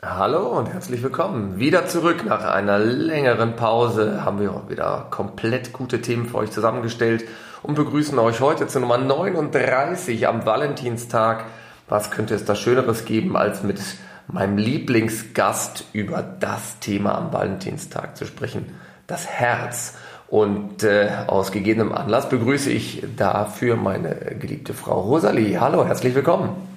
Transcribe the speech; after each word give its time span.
Hallo 0.00 0.56
und 0.56 0.66
herzlich 0.66 1.02
willkommen. 1.02 1.58
Wieder 1.58 1.86
zurück 1.86 2.24
nach 2.24 2.44
einer 2.44 2.78
längeren 2.78 3.56
Pause 3.56 4.24
haben 4.24 4.38
wir 4.38 4.62
wieder 4.68 5.08
komplett 5.10 5.72
gute 5.72 6.00
Themen 6.00 6.26
für 6.26 6.36
euch 6.36 6.52
zusammengestellt 6.52 7.24
und 7.64 7.74
begrüßen 7.74 8.16
euch 8.20 8.40
heute 8.40 8.68
zur 8.68 8.82
Nummer 8.82 8.96
39 8.96 10.28
am 10.28 10.46
Valentinstag. 10.46 11.46
Was 11.88 12.12
könnte 12.12 12.36
es 12.36 12.44
da 12.44 12.54
Schöneres 12.54 13.06
geben, 13.06 13.36
als 13.36 13.64
mit 13.64 13.80
meinem 14.28 14.56
Lieblingsgast 14.56 15.86
über 15.92 16.22
das 16.22 16.78
Thema 16.78 17.18
am 17.18 17.32
Valentinstag 17.32 18.16
zu 18.16 18.24
sprechen? 18.24 18.76
Das 19.08 19.26
Herz. 19.26 19.96
Und 20.28 20.84
äh, 20.84 21.10
aus 21.26 21.50
gegebenem 21.50 21.90
Anlass 21.90 22.28
begrüße 22.28 22.70
ich 22.70 23.02
dafür 23.16 23.74
meine 23.74 24.14
geliebte 24.38 24.74
Frau 24.74 25.00
Rosalie. 25.00 25.58
Hallo, 25.60 25.84
herzlich 25.84 26.14
willkommen. 26.14 26.67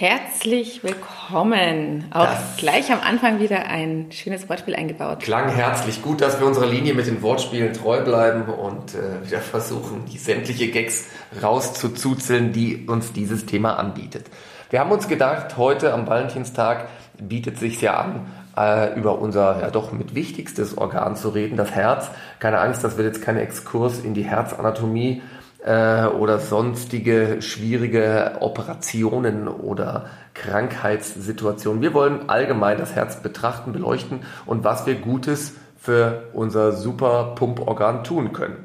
Herzlich 0.00 0.84
willkommen. 0.84 2.04
Auch 2.12 2.24
das 2.24 2.56
gleich 2.56 2.92
am 2.92 3.00
Anfang 3.00 3.40
wieder 3.40 3.66
ein 3.66 4.12
schönes 4.12 4.48
Wortspiel 4.48 4.76
eingebaut. 4.76 5.18
Klang 5.18 5.48
herzlich 5.48 6.02
gut, 6.02 6.20
dass 6.20 6.38
wir 6.38 6.46
unserer 6.46 6.66
Linie 6.66 6.94
mit 6.94 7.08
den 7.08 7.20
Wortspielen 7.20 7.72
treu 7.72 8.04
bleiben 8.04 8.44
und 8.44 8.94
äh, 8.94 9.26
wieder 9.26 9.40
versuchen, 9.40 10.04
die 10.04 10.18
sämtliche 10.18 10.68
Gags 10.68 11.06
rauszuzuzeln, 11.42 12.52
die 12.52 12.86
uns 12.86 13.12
dieses 13.12 13.44
Thema 13.44 13.74
anbietet. 13.76 14.26
Wir 14.70 14.78
haben 14.78 14.92
uns 14.92 15.08
gedacht, 15.08 15.56
heute 15.56 15.92
am 15.92 16.06
Valentinstag 16.06 16.86
bietet 17.18 17.58
sich 17.58 17.80
ja 17.80 17.96
an, 17.96 18.26
äh, 18.56 18.96
über 18.96 19.18
unser 19.18 19.60
ja 19.60 19.70
doch 19.72 19.90
mit 19.90 20.14
wichtigstes 20.14 20.78
Organ 20.78 21.16
zu 21.16 21.30
reden, 21.30 21.56
das 21.56 21.72
Herz. 21.72 22.08
Keine 22.38 22.60
Angst, 22.60 22.84
das 22.84 22.98
wird 22.98 23.08
jetzt 23.12 23.24
kein 23.24 23.36
Exkurs 23.36 23.98
in 23.98 24.14
die 24.14 24.22
Herzanatomie 24.22 25.22
äh, 25.68 26.06
oder 26.06 26.38
sonstige 26.38 27.42
schwierige 27.42 28.38
Operationen 28.40 29.48
oder 29.48 30.06
Krankheitssituationen. 30.32 31.82
Wir 31.82 31.92
wollen 31.92 32.30
allgemein 32.30 32.78
das 32.78 32.94
Herz 32.94 33.22
betrachten, 33.22 33.72
beleuchten 33.72 34.20
und 34.46 34.64
was 34.64 34.86
wir 34.86 34.94
Gutes 34.94 35.54
für 35.78 36.22
unser 36.32 36.72
super 36.72 37.34
Pumporgan 37.34 38.02
tun 38.02 38.32
können. 38.32 38.56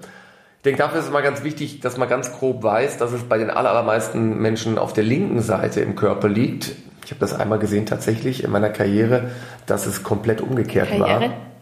Ich 0.58 0.64
denke, 0.64 0.82
dafür 0.82 1.00
ist 1.00 1.08
es 1.08 1.12
mal 1.12 1.22
ganz 1.22 1.44
wichtig, 1.44 1.82
dass 1.82 1.98
man 1.98 2.08
ganz 2.08 2.32
grob 2.32 2.64
weiß, 2.64 2.98
dass 2.98 3.12
es 3.12 3.24
bei 3.24 3.38
den 3.38 3.50
allermeisten 3.50 4.38
Menschen 4.38 4.78
auf 4.78 4.94
der 4.94 5.04
linken 5.04 5.42
Seite 5.42 5.82
im 5.82 5.98
Körper 5.98 6.30
liegt. 6.30 6.72
Ich 7.04 7.12
habe 7.12 7.20
das 7.20 7.34
einmal 7.34 7.60
gesehen 7.60 7.86
tatsächlich 7.86 8.46
in 8.46 8.52
meiner 8.52 8.70
Karriere, 8.70 9.32
dass 9.66 9.88
es 9.88 10.04
komplett 10.04 10.40
umgekehrt 10.40 10.88
Karriere? 10.88 11.20
war. 11.20 11.53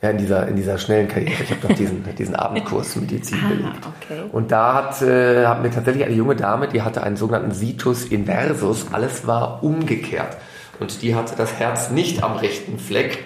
Ja, 0.00 0.10
in 0.10 0.18
dieser, 0.18 0.46
in 0.46 0.54
dieser 0.54 0.78
schnellen 0.78 1.08
Karriere. 1.08 1.42
Ich 1.42 1.50
habe 1.50 1.68
noch 1.68 1.76
diesen, 1.76 2.04
diesen 2.18 2.36
Abendkurs 2.36 2.94
Medizin 2.96 3.38
ah, 3.44 3.48
belegt. 3.48 3.86
Okay. 4.02 4.22
Und 4.30 4.52
da 4.52 4.74
hat, 4.74 5.02
äh, 5.02 5.46
hat 5.46 5.62
mir 5.62 5.70
tatsächlich 5.70 6.04
eine 6.04 6.14
junge 6.14 6.36
Dame, 6.36 6.68
die 6.68 6.82
hatte 6.82 7.02
einen 7.02 7.16
sogenannten 7.16 7.52
Situs 7.52 8.04
inversus. 8.04 8.86
Alles 8.92 9.26
war 9.26 9.62
umgekehrt. 9.64 10.36
Und 10.78 11.02
die 11.02 11.16
hatte 11.16 11.34
das 11.36 11.54
Herz 11.54 11.90
nicht 11.90 12.22
am 12.22 12.36
rechten 12.36 12.78
Fleck. 12.78 13.24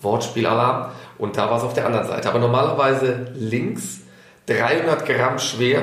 Wortspielalarm. 0.00 0.92
Und 1.18 1.36
da 1.36 1.50
war 1.50 1.58
es 1.58 1.64
auf 1.64 1.74
der 1.74 1.84
anderen 1.84 2.06
Seite. 2.06 2.28
Aber 2.30 2.38
normalerweise 2.38 3.26
links 3.34 4.00
300 4.46 5.04
Gramm 5.04 5.38
schwer, 5.38 5.82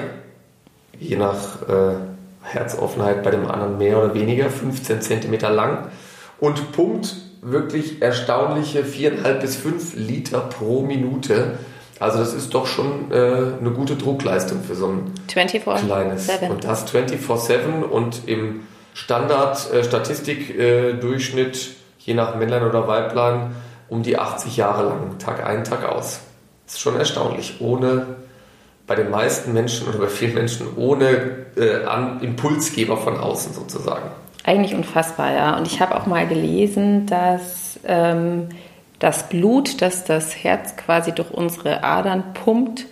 je 0.97 1.17
nach 1.17 1.61
äh, 1.67 1.95
Herzoffenheit 2.41 3.21
bei 3.21 3.31
dem 3.31 3.45
anderen 3.45 3.77
mehr 3.77 3.97
oder 3.97 4.13
weniger, 4.15 4.49
15 4.49 5.01
Zentimeter 5.01 5.51
lang 5.51 5.89
und 6.39 6.71
pumpt 6.71 7.15
wirklich 7.45 8.01
erstaunliche 8.01 8.83
4,5 8.83 9.33
bis 9.39 9.55
5 9.55 9.95
Liter 9.95 10.39
pro 10.39 10.81
Minute. 10.81 11.59
Also 11.99 12.19
das 12.19 12.33
ist 12.33 12.53
doch 12.53 12.67
schon 12.67 13.09
äh, 13.11 13.53
eine 13.59 13.71
gute 13.71 13.95
Druckleistung 13.95 14.61
für 14.63 14.75
so 14.75 14.87
ein 14.87 15.13
24 15.27 15.87
kleines. 15.87 16.27
7. 16.27 16.51
Und 16.51 16.65
das 16.65 16.85
24-7 16.91 17.83
und 17.83 18.27
im 18.27 18.63
Standard-Statistik-Durchschnitt, 18.93 21.55
äh, 21.55 21.59
je 21.99 22.13
nach 22.13 22.35
Männlein 22.35 22.63
oder 22.63 22.85
Weiblein, 22.87 23.55
um 23.87 24.03
die 24.03 24.17
80 24.17 24.57
Jahre 24.57 24.83
lang, 24.85 25.17
Tag 25.19 25.45
ein, 25.45 25.63
Tag 25.63 25.85
aus. 25.85 26.19
Das 26.65 26.75
ist 26.75 26.81
schon 26.81 26.97
erstaunlich. 26.97 27.55
Ohne, 27.59 28.07
bei 28.87 28.95
den 28.95 29.11
meisten 29.11 29.53
Menschen 29.53 29.87
oder 29.87 29.99
bei 29.99 30.07
vielen 30.07 30.33
Menschen, 30.33 30.67
ohne 30.75 31.45
äh, 31.55 31.85
Impulsgeber 32.21 32.97
von 32.97 33.17
außen 33.17 33.53
sozusagen. 33.53 34.09
Eigentlich 34.45 34.75
unfassbar, 34.75 35.33
ja. 35.33 35.57
Und 35.57 35.65
ich 35.65 35.81
habe 35.81 35.95
auch 35.95 36.05
mal 36.05 36.27
gelesen, 36.27 37.07
dass 37.07 37.79
ähm, 37.83 38.49
das 38.99 39.27
Blut, 39.27 39.81
das 39.81 40.03
das 40.03 40.35
Herz 40.43 40.75
quasi 40.77 41.13
durch 41.13 41.31
unsere 41.31 41.83
Adern 41.83 42.23
pumpt, 42.35 42.85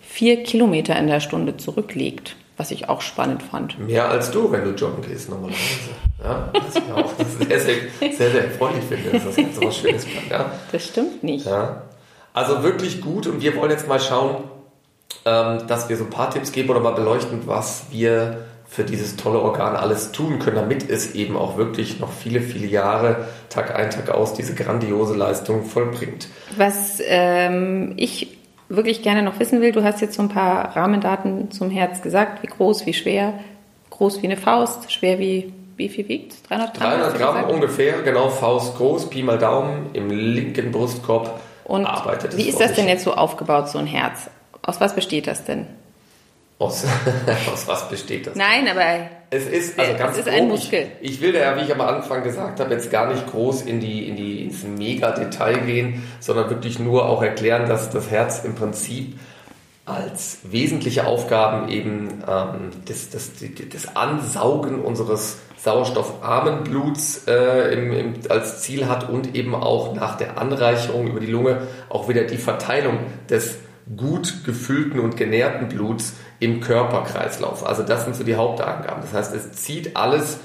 vier 0.00 0.42
Kilometer 0.42 0.96
in 0.96 1.06
der 1.06 1.20
Stunde 1.20 1.56
zurücklegt, 1.56 2.34
was 2.56 2.72
ich 2.72 2.88
auch 2.88 3.00
spannend 3.00 3.44
fand. 3.44 3.78
Mehr 3.78 4.08
als 4.08 4.32
du, 4.32 4.50
wenn 4.50 4.64
du 4.64 4.70
joggen 4.70 5.04
gehst 5.08 5.30
normalerweise. 5.30 5.90
Ja, 6.24 6.50
was 6.52 6.74
ich 6.74 6.92
auch 6.92 7.12
sehr, 7.46 7.60
sehr, 7.60 7.76
sehr, 8.00 8.30
sehr 8.30 8.44
erfreulich 8.46 8.82
finde, 8.88 9.10
dass 9.10 9.24
das 9.24 9.36
Herz 9.36 9.54
so 9.54 9.66
was 9.66 9.76
Schönes 9.76 10.04
kann. 10.04 10.28
Ja. 10.28 10.50
Das 10.72 10.84
stimmt 10.84 11.22
nicht. 11.22 11.46
Ja. 11.46 11.82
Also 12.32 12.64
wirklich 12.64 13.00
gut 13.00 13.28
und 13.28 13.40
wir 13.40 13.54
wollen 13.56 13.70
jetzt 13.70 13.86
mal 13.86 14.00
schauen, 14.00 14.44
ähm, 15.24 15.66
dass 15.68 15.88
wir 15.88 15.96
so 15.96 16.04
ein 16.04 16.10
paar 16.10 16.30
Tipps 16.30 16.50
geben 16.50 16.70
oder 16.70 16.80
mal 16.80 16.94
beleuchten, 16.94 17.46
was 17.46 17.84
wir 17.90 18.38
für 18.68 18.84
dieses 18.84 19.16
tolle 19.16 19.40
Organ 19.40 19.76
alles 19.76 20.12
tun 20.12 20.38
können, 20.38 20.56
damit 20.56 20.90
es 20.90 21.14
eben 21.14 21.36
auch 21.36 21.56
wirklich 21.56 22.00
noch 22.00 22.12
viele, 22.12 22.40
viele 22.40 22.66
Jahre, 22.66 23.26
Tag 23.48 23.74
ein, 23.74 23.90
Tag 23.90 24.10
aus, 24.10 24.34
diese 24.34 24.54
grandiose 24.54 25.14
Leistung 25.14 25.64
vollbringt. 25.64 26.28
Was 26.56 27.00
ähm, 27.06 27.94
ich 27.96 28.36
wirklich 28.68 29.02
gerne 29.02 29.22
noch 29.22 29.38
wissen 29.38 29.60
will, 29.60 29.72
du 29.72 29.84
hast 29.84 30.00
jetzt 30.00 30.14
so 30.14 30.22
ein 30.22 30.28
paar 30.28 30.76
Rahmendaten 30.76 31.50
zum 31.50 31.70
Herz 31.70 32.02
gesagt, 32.02 32.42
wie 32.42 32.48
groß, 32.48 32.86
wie 32.86 32.94
schwer, 32.94 33.34
groß 33.90 34.22
wie 34.22 34.26
eine 34.26 34.36
Faust, 34.36 34.92
schwer 34.92 35.18
wie, 35.18 35.52
wie 35.76 35.88
viel 35.88 36.08
wiegt 36.08 36.48
300 36.50 36.74
Gramm? 36.74 36.90
300 36.90 37.18
Gramm 37.18 37.44
ungefähr, 37.44 38.02
genau, 38.02 38.28
Faust 38.28 38.76
groß, 38.76 39.08
Pi 39.10 39.22
mal 39.22 39.38
Daumen, 39.38 39.90
im 39.92 40.10
linken 40.10 40.72
Brustkorb 40.72 41.40
Und 41.64 41.86
arbeitet 41.86 42.32
es. 42.32 42.36
Wie 42.36 42.48
ist 42.48 42.60
das 42.60 42.72
denn 42.72 42.88
jetzt 42.88 43.04
so 43.04 43.14
aufgebaut, 43.14 43.68
so 43.68 43.78
ein 43.78 43.86
Herz? 43.86 44.28
Aus 44.62 44.80
was 44.80 44.94
besteht 44.94 45.28
das 45.28 45.44
denn? 45.44 45.66
Aus, 46.58 46.84
aus 47.52 47.68
was 47.68 47.88
besteht 47.88 48.26
das? 48.26 48.34
Nein, 48.34 48.66
aber 48.68 49.10
es 49.28 49.46
ist, 49.46 49.78
also 49.78 49.94
ganz 49.98 50.12
es 50.12 50.18
ist 50.20 50.24
grob, 50.24 50.34
ein 50.34 50.48
Muskel. 50.48 50.86
Ich, 51.02 51.12
ich, 51.12 51.20
will 51.20 51.32
da 51.32 51.40
ja, 51.40 51.56
wie 51.56 51.60
ich 51.62 51.72
am 51.72 51.82
Anfang 51.82 52.22
gesagt 52.22 52.60
habe, 52.60 52.72
jetzt 52.72 52.90
gar 52.90 53.12
nicht 53.12 53.26
groß 53.26 53.62
in 53.62 53.80
die, 53.80 54.08
in 54.08 54.16
die, 54.16 54.44
ins 54.44 54.64
Mega-Detail 54.64 55.58
gehen, 55.66 56.02
sondern 56.20 56.48
wirklich 56.48 56.78
nur 56.78 57.06
auch 57.06 57.22
erklären, 57.22 57.68
dass 57.68 57.90
das 57.90 58.10
Herz 58.10 58.42
im 58.44 58.54
Prinzip 58.54 59.18
als 59.84 60.38
wesentliche 60.44 61.06
Aufgaben 61.06 61.68
eben 61.68 62.24
ähm, 62.26 62.70
das, 62.86 63.10
das, 63.10 63.32
das 63.72 63.94
Ansaugen 63.94 64.80
unseres 64.80 65.38
sauerstoffarmen 65.58 66.64
Bluts 66.64 67.24
äh, 67.28 67.72
im, 67.74 67.92
im, 67.92 68.14
als 68.28 68.62
Ziel 68.62 68.88
hat 68.88 69.08
und 69.08 69.34
eben 69.34 69.54
auch 69.54 69.94
nach 69.94 70.16
der 70.16 70.38
Anreicherung 70.38 71.06
über 71.06 71.20
die 71.20 71.26
Lunge 71.26 71.62
auch 71.88 72.08
wieder 72.08 72.24
die 72.24 72.38
Verteilung 72.38 72.98
des 73.28 73.58
gut 73.96 74.44
gefüllten 74.44 74.98
und 74.98 75.16
genährten 75.16 75.68
Bluts 75.68 76.14
im 76.38 76.60
Körperkreislauf. 76.60 77.66
Also 77.66 77.82
das 77.82 78.04
sind 78.04 78.16
so 78.16 78.24
die 78.24 78.36
Hauptangaben. 78.36 79.02
Das 79.02 79.12
heißt, 79.12 79.34
es 79.34 79.52
zieht 79.52 79.96
alles 79.96 80.38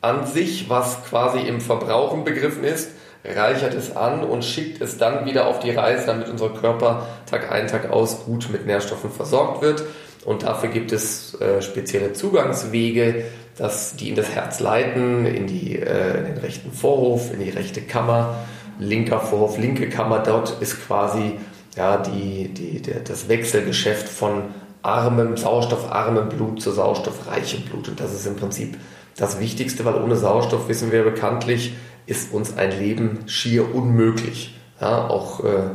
an 0.00 0.26
sich, 0.26 0.68
was 0.68 1.04
quasi 1.04 1.40
im 1.40 1.60
Verbrauchen 1.60 2.24
begriffen 2.24 2.64
ist, 2.64 2.90
reichert 3.24 3.74
es 3.74 3.96
an 3.96 4.22
und 4.22 4.44
schickt 4.44 4.80
es 4.80 4.96
dann 4.96 5.26
wieder 5.26 5.46
auf 5.46 5.58
die 5.58 5.70
Reise, 5.70 6.06
damit 6.06 6.28
unser 6.28 6.50
Körper 6.50 7.06
Tag 7.26 7.50
ein, 7.50 7.66
Tag 7.66 7.90
aus 7.90 8.24
gut 8.24 8.48
mit 8.50 8.66
Nährstoffen 8.66 9.10
versorgt 9.10 9.62
wird. 9.62 9.84
Und 10.24 10.42
dafür 10.42 10.68
gibt 10.68 10.92
es 10.92 11.40
äh, 11.40 11.62
spezielle 11.62 12.12
Zugangswege, 12.12 13.24
dass 13.56 13.96
die 13.96 14.10
in 14.10 14.14
das 14.14 14.30
Herz 14.30 14.60
leiten, 14.60 15.26
in, 15.26 15.46
die, 15.46 15.78
äh, 15.78 16.18
in 16.18 16.24
den 16.26 16.38
rechten 16.38 16.72
Vorhof, 16.72 17.32
in 17.32 17.40
die 17.40 17.50
rechte 17.50 17.80
Kammer, 17.80 18.36
linker 18.78 19.20
Vorhof, 19.20 19.58
linke 19.58 19.88
Kammer. 19.88 20.20
Dort 20.20 20.60
ist 20.60 20.86
quasi 20.86 21.38
ja, 21.76 21.96
die, 21.96 22.48
die, 22.48 22.82
der, 22.82 23.00
das 23.00 23.28
Wechselgeschäft 23.28 24.08
von 24.08 24.42
armem, 24.82 25.36
sauerstoffarmem 25.36 26.28
Blut 26.28 26.60
zu 26.62 26.70
sauerstoffreichem 26.70 27.62
Blut. 27.62 27.88
Und 27.88 28.00
das 28.00 28.12
ist 28.12 28.26
im 28.26 28.36
Prinzip 28.36 28.78
das 29.16 29.40
Wichtigste, 29.40 29.84
weil 29.84 30.00
ohne 30.02 30.16
Sauerstoff, 30.16 30.68
wissen 30.68 30.92
wir 30.92 31.02
bekanntlich, 31.02 31.74
ist 32.06 32.32
uns 32.32 32.56
ein 32.56 32.70
Leben 32.70 33.20
schier 33.26 33.74
unmöglich. 33.74 34.54
Ja, 34.80 35.08
auch 35.08 35.44
äh, 35.44 35.70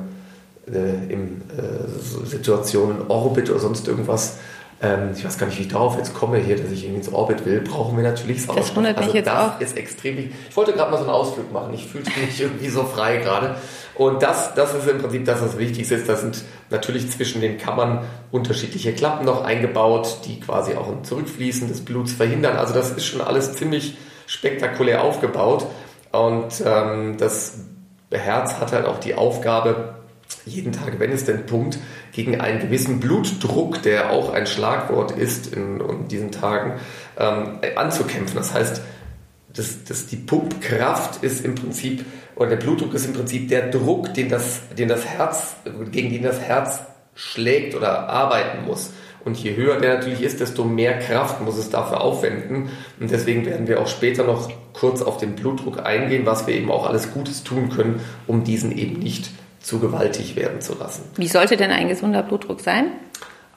äh, 0.71 1.11
in 1.11 1.41
äh, 1.49 2.25
Situationen 2.25 3.07
Orbit 3.09 3.49
oder 3.49 3.59
sonst 3.59 3.87
irgendwas. 3.87 4.37
Ähm, 4.83 5.11
ich 5.15 5.23
weiß 5.23 5.37
gar 5.37 5.47
nicht, 5.47 5.57
wie 5.57 5.61
ich 5.63 5.69
darauf 5.69 5.97
jetzt 5.97 6.13
komme 6.13 6.37
hier, 6.37 6.57
dass 6.57 6.69
ich 6.69 6.83
irgendwie 6.83 6.99
ins 6.99 7.13
Orbit 7.13 7.45
will, 7.45 7.61
brauchen 7.61 7.95
wir 7.95 8.03
natürlich 8.03 8.43
Sauerstoff. 8.43 8.67
Das 8.67 8.75
wundert 8.75 8.97
mich 8.97 9.05
also 9.05 9.17
jetzt 9.17 9.27
das 9.27 9.55
auch. 9.55 9.61
ist 9.61 9.77
extrem 9.77 10.17
wichtig. 10.17 10.33
Ich 10.49 10.57
wollte 10.57 10.73
gerade 10.73 10.91
mal 10.91 10.97
so 10.97 11.03
einen 11.03 11.13
Ausflug 11.13 11.53
machen. 11.53 11.73
Ich 11.73 11.85
fühlte 11.87 12.11
mich 12.19 12.39
irgendwie 12.41 12.67
so 12.67 12.83
frei 12.83 13.17
gerade. 13.17 13.55
Und 13.95 14.21
das, 14.21 14.53
das 14.55 14.73
ist 14.73 14.85
im 14.87 14.97
Prinzip 14.97 15.23
das, 15.23 15.41
was 15.41 15.57
wichtig 15.57 15.89
ist. 15.89 16.09
Da 16.09 16.17
sind 16.17 16.43
natürlich 16.69 17.09
zwischen 17.11 17.39
den 17.39 17.57
Kammern 17.57 18.03
unterschiedliche 18.31 18.91
Klappen 18.93 19.25
noch 19.25 19.45
eingebaut, 19.45 20.17
die 20.25 20.41
quasi 20.41 20.73
auch 20.73 20.89
ein 20.89 21.05
Zurückfließen 21.05 21.69
des 21.69 21.85
Bluts 21.85 22.11
verhindern. 22.11 22.57
Also 22.57 22.73
das 22.73 22.91
ist 22.91 23.05
schon 23.05 23.21
alles 23.21 23.53
ziemlich 23.53 23.95
spektakulär 24.27 25.01
aufgebaut. 25.01 25.65
Und 26.11 26.61
ähm, 26.65 27.15
das 27.17 27.59
Herz 28.11 28.55
hat 28.59 28.73
halt 28.73 28.85
auch 28.85 28.99
die 28.99 29.15
Aufgabe, 29.15 29.95
jeden 30.45 30.73
Tag, 30.73 30.99
wenn 30.99 31.11
es 31.11 31.23
denn 31.23 31.45
pumpt, 31.45 31.77
gegen 32.13 32.39
einen 32.39 32.59
gewissen 32.59 32.99
Blutdruck, 32.99 33.81
der 33.81 34.11
auch 34.11 34.33
ein 34.33 34.47
Schlagwort 34.47 35.11
ist 35.11 35.53
in, 35.53 35.81
in 35.81 36.07
diesen 36.07 36.31
Tagen, 36.31 36.79
ähm, 37.17 37.59
anzukämpfen. 37.75 38.37
Das 38.37 38.53
heißt, 38.53 38.81
das, 39.53 39.83
das, 39.83 40.07
die 40.07 40.15
Pumpkraft 40.15 41.23
ist 41.23 41.43
im 41.43 41.55
Prinzip, 41.55 42.05
oder 42.35 42.51
der 42.51 42.57
Blutdruck 42.57 42.93
ist 42.93 43.05
im 43.05 43.13
Prinzip 43.13 43.49
der 43.49 43.69
Druck, 43.69 44.13
den 44.13 44.29
das, 44.29 44.61
den 44.77 44.87
das 44.87 45.05
Herz, 45.05 45.55
gegen 45.91 46.11
den 46.11 46.23
das 46.23 46.39
Herz 46.39 46.81
schlägt 47.15 47.75
oder 47.75 48.09
arbeiten 48.09 48.65
muss. 48.65 48.91
Und 49.25 49.37
je 49.37 49.55
höher 49.55 49.79
der 49.79 49.95
natürlich 49.95 50.21
ist, 50.21 50.39
desto 50.39 50.65
mehr 50.65 50.99
Kraft 50.99 51.41
muss 51.41 51.57
es 51.57 51.69
dafür 51.69 52.01
aufwenden. 52.01 52.69
Und 52.99 53.09
deswegen 53.09 53.45
werden 53.45 53.67
wir 53.67 53.79
auch 53.79 53.87
später 53.87 54.25
noch 54.25 54.51
kurz 54.73 55.01
auf 55.01 55.17
den 55.17 55.35
Blutdruck 55.35 55.85
eingehen, 55.85 56.25
was 56.25 56.45
wir 56.45 56.53
eben 56.53 56.69
auch 56.69 56.87
alles 56.87 57.13
Gutes 57.13 57.43
tun 57.43 57.69
können, 57.69 58.01
um 58.27 58.43
diesen 58.43 58.77
eben 58.77 58.99
nicht 58.99 59.29
zu 59.63 59.79
gewaltig 59.79 60.35
werden 60.35 60.61
zu 60.61 60.77
lassen. 60.77 61.03
Wie 61.15 61.27
sollte 61.27 61.57
denn 61.57 61.71
ein 61.71 61.87
gesunder 61.87 62.21
Blutdruck 62.21 62.61
sein? 62.61 62.91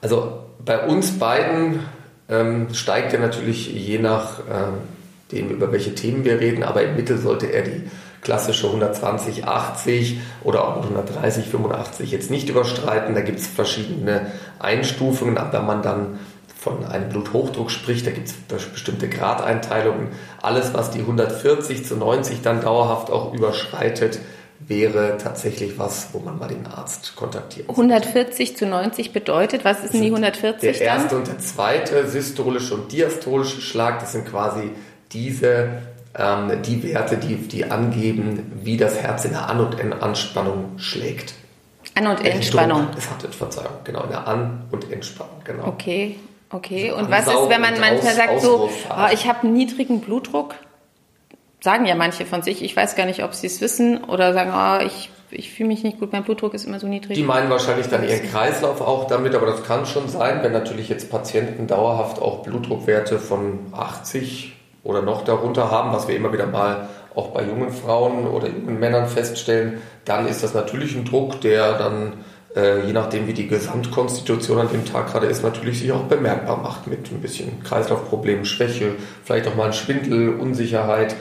Also 0.01 0.39
bei 0.65 0.85
uns 0.85 1.19
beiden 1.19 1.81
ähm, 2.29 2.73
steigt 2.73 3.13
er 3.13 3.19
natürlich 3.19 3.67
je 3.73 3.99
nach 3.99 4.39
äh, 4.39 5.31
dem, 5.31 5.49
über 5.49 5.71
welche 5.71 5.93
Themen 5.93 6.23
wir 6.23 6.39
reden, 6.39 6.63
aber 6.63 6.81
im 6.83 6.95
Mittel 6.95 7.17
sollte 7.17 7.47
er 7.47 7.63
die 7.63 7.83
klassische 8.21 8.67
120, 8.67 9.45
80 9.45 10.19
oder 10.43 10.67
auch 10.67 10.83
130, 10.83 11.45
85 11.45 12.11
jetzt 12.11 12.31
nicht 12.31 12.49
überstreiten. 12.49 13.13
Da 13.13 13.21
gibt 13.21 13.39
es 13.39 13.47
verschiedene 13.47 14.31
Einstufungen, 14.59 15.37
aber 15.37 15.59
wenn 15.59 15.65
man 15.65 15.81
dann 15.81 16.19
von 16.57 16.85
einem 16.85 17.09
Bluthochdruck 17.09 17.69
spricht, 17.69 18.07
da 18.07 18.11
gibt 18.11 18.27
es 18.27 18.33
bestimmte 18.65 19.07
Gradeinteilungen. 19.07 20.09
Alles, 20.41 20.73
was 20.73 20.91
die 20.91 20.99
140 20.99 21.85
zu 21.85 21.95
90 21.95 22.41
dann 22.41 22.61
dauerhaft 22.61 23.11
auch 23.11 23.33
überschreitet, 23.33 24.19
wäre 24.59 25.17
tatsächlich 25.17 25.77
was, 25.77 26.09
wo 26.13 26.19
man 26.19 26.37
mal 26.39 26.47
den 26.47 26.65
Arzt 26.65 27.15
kontaktiert. 27.15 27.69
140 27.69 28.57
zu 28.57 28.65
90 28.65 29.13
bedeutet, 29.13 29.63
was 29.63 29.83
ist 29.83 29.93
denn 29.93 30.01
die 30.01 30.07
140 30.07 30.77
Der 30.77 30.81
erste 30.81 31.09
dann? 31.09 31.17
und 31.19 31.27
der 31.27 31.39
zweite 31.39 32.07
systolische 32.07 32.73
und 32.73 32.91
diastolische 32.91 33.61
Schlag, 33.61 33.99
das 33.99 34.13
sind 34.13 34.25
quasi 34.27 34.71
diese 35.11 35.69
ähm, 36.17 36.61
die 36.63 36.83
Werte, 36.83 37.17
die, 37.17 37.35
die 37.35 37.65
angeben, 37.65 38.59
wie 38.63 38.77
das 38.77 39.01
Herz 39.01 39.25
in 39.25 39.31
der 39.31 39.49
An- 39.49 39.59
und 39.59 40.01
Anspannung 40.01 40.77
schlägt. 40.77 41.33
An- 41.95 42.07
und 42.07 42.25
Entspannung. 42.25 42.87
Es 42.97 43.09
hat 43.09 43.23
Verzeihung, 43.33 43.73
genau, 43.83 44.03
in 44.03 44.09
der 44.09 44.27
An- 44.27 44.65
und 44.71 44.91
Entspannung, 44.91 45.41
genau. 45.43 45.67
Okay, 45.67 46.17
okay. 46.49 46.91
Und 46.91 47.09
was 47.09 47.27
ist, 47.27 47.49
wenn 47.49 47.61
man 47.61 47.79
manchmal 47.79 48.13
sagt, 48.13 48.41
so, 48.41 48.69
oh, 48.89 48.93
ich 49.11 49.27
habe 49.27 49.43
einen 49.43 49.53
niedrigen 49.53 50.01
Blutdruck? 50.01 50.55
Sagen 51.59 51.85
ja 51.85 51.95
manche 51.95 52.25
von 52.25 52.43
sich, 52.43 52.63
ich 52.63 52.75
weiß 52.75 52.95
gar 52.95 53.05
nicht, 53.05 53.23
ob 53.23 53.33
sie 53.33 53.47
es 53.47 53.61
wissen 53.61 54.03
oder 54.03 54.33
sagen, 54.33 54.51
oh, 54.53 54.85
ich 54.85 55.09
ich 55.29 55.51
fühle 55.51 55.67
mich 55.67 55.83
nicht 55.83 55.99
gut, 55.99 56.13
mein 56.13 56.23
Blutdruck 56.23 56.53
ist 56.53 56.65
immer 56.65 56.79
so 56.79 56.87
niedrig. 56.87 57.17
Die 57.17 57.23
meinen 57.23 57.49
wahrscheinlich 57.49 57.87
dann 57.87 58.07
ihren 58.07 58.29
Kreislauf 58.29 58.81
auch 58.81 59.07
damit, 59.07 59.35
aber 59.35 59.45
das 59.45 59.63
kann 59.63 59.85
schon 59.85 60.07
sein, 60.07 60.39
wenn 60.41 60.53
natürlich 60.53 60.89
jetzt 60.89 61.09
Patienten 61.09 61.67
dauerhaft 61.67 62.21
auch 62.21 62.43
Blutdruckwerte 62.43 63.19
von 63.19 63.59
80 63.73 64.53
oder 64.83 65.01
noch 65.01 65.25
darunter 65.25 65.69
haben, 65.69 65.91
was 65.91 66.07
wir 66.07 66.15
immer 66.15 66.31
wieder 66.31 66.47
mal 66.47 66.87
auch 67.13 67.29
bei 67.29 67.43
jungen 67.43 67.71
Frauen 67.71 68.27
oder 68.27 68.47
jungen 68.47 68.79
Männern 68.79 69.07
feststellen, 69.07 69.81
dann 70.05 70.27
ist 70.27 70.43
das 70.43 70.53
natürlich 70.53 70.95
ein 70.95 71.03
Druck, 71.03 71.41
der 71.41 71.77
dann, 71.77 72.13
äh, 72.55 72.85
je 72.85 72.93
nachdem 72.93 73.27
wie 73.27 73.33
die 73.33 73.47
Gesamtkonstitution 73.47 74.59
an 74.59 74.69
dem 74.71 74.85
Tag 74.85 75.11
gerade 75.11 75.25
ist, 75.25 75.43
natürlich 75.43 75.79
sich 75.79 75.91
auch 75.91 76.03
bemerkbar 76.03 76.57
macht 76.57 76.87
mit 76.87 77.11
ein 77.11 77.19
bisschen 77.19 77.63
Kreislaufproblemen, 77.63 78.45
Schwäche, 78.45 78.93
vielleicht 79.25 79.47
auch 79.47 79.55
mal 79.55 79.65
ein 79.65 79.73
Schwindel, 79.73 80.39
Unsicherheit. 80.39 81.15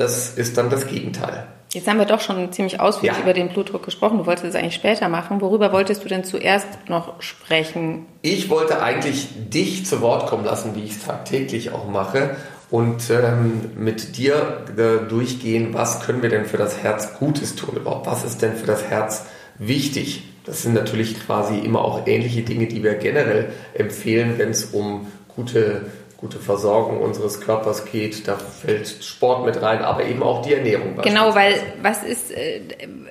Das 0.00 0.30
ist 0.30 0.56
dann 0.56 0.70
das 0.70 0.86
Gegenteil. 0.86 1.46
Jetzt 1.74 1.86
haben 1.86 1.98
wir 1.98 2.06
doch 2.06 2.22
schon 2.22 2.50
ziemlich 2.54 2.80
ausführlich 2.80 3.18
ja. 3.18 3.22
über 3.22 3.34
den 3.34 3.50
Blutdruck 3.50 3.84
gesprochen. 3.84 4.16
Du 4.16 4.24
wolltest 4.24 4.46
es 4.46 4.54
eigentlich 4.54 4.74
später 4.74 5.10
machen. 5.10 5.42
Worüber 5.42 5.74
wolltest 5.74 6.02
du 6.02 6.08
denn 6.08 6.24
zuerst 6.24 6.66
noch 6.88 7.20
sprechen? 7.20 8.06
Ich 8.22 8.48
wollte 8.48 8.82
eigentlich 8.82 9.28
dich 9.50 9.84
zu 9.84 10.00
Wort 10.00 10.26
kommen 10.26 10.46
lassen, 10.46 10.74
wie 10.74 10.84
ich 10.84 10.92
es 10.92 11.04
tagtäglich 11.04 11.72
auch 11.72 11.86
mache 11.86 12.36
und 12.70 13.10
ähm, 13.10 13.72
mit 13.76 14.16
dir 14.16 14.64
äh, 14.74 15.06
durchgehen, 15.06 15.74
was 15.74 16.00
können 16.00 16.22
wir 16.22 16.30
denn 16.30 16.46
für 16.46 16.56
das 16.56 16.78
Herz 16.82 17.18
Gutes 17.18 17.54
tun 17.54 17.76
überhaupt? 17.76 18.06
Was 18.06 18.24
ist 18.24 18.40
denn 18.40 18.56
für 18.56 18.66
das 18.66 18.84
Herz 18.84 19.26
wichtig? 19.58 20.22
Das 20.46 20.62
sind 20.62 20.72
natürlich 20.72 21.20
quasi 21.26 21.58
immer 21.58 21.84
auch 21.84 22.06
ähnliche 22.06 22.40
Dinge, 22.40 22.68
die 22.68 22.82
wir 22.82 22.94
generell 22.94 23.50
empfehlen, 23.74 24.38
wenn 24.38 24.48
es 24.48 24.64
um 24.64 25.08
gute, 25.28 25.82
gute 26.20 26.38
Versorgung 26.38 27.00
unseres 27.00 27.40
Körpers 27.40 27.86
geht. 27.86 28.28
Da 28.28 28.36
fällt 28.36 28.88
Sport 29.02 29.46
mit 29.46 29.60
rein, 29.62 29.80
aber 29.80 30.04
eben 30.04 30.22
auch 30.22 30.42
die 30.42 30.52
Ernährung. 30.52 30.96
Genau, 31.02 31.34
weil 31.34 31.54
was 31.82 32.02
ist, 32.02 32.30
äh, 32.30 32.60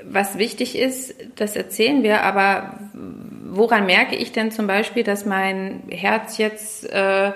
was 0.03 0.37
wichtig 0.37 0.77
ist, 0.77 1.15
das 1.35 1.55
erzählen 1.55 2.03
wir, 2.03 2.23
aber 2.23 2.79
woran 3.49 3.85
merke 3.85 4.15
ich 4.15 4.31
denn 4.31 4.51
zum 4.51 4.67
Beispiel, 4.67 5.03
dass 5.03 5.25
mein 5.25 5.83
Herz 5.89 6.37
jetzt 6.37 6.87
äh, 6.91 7.31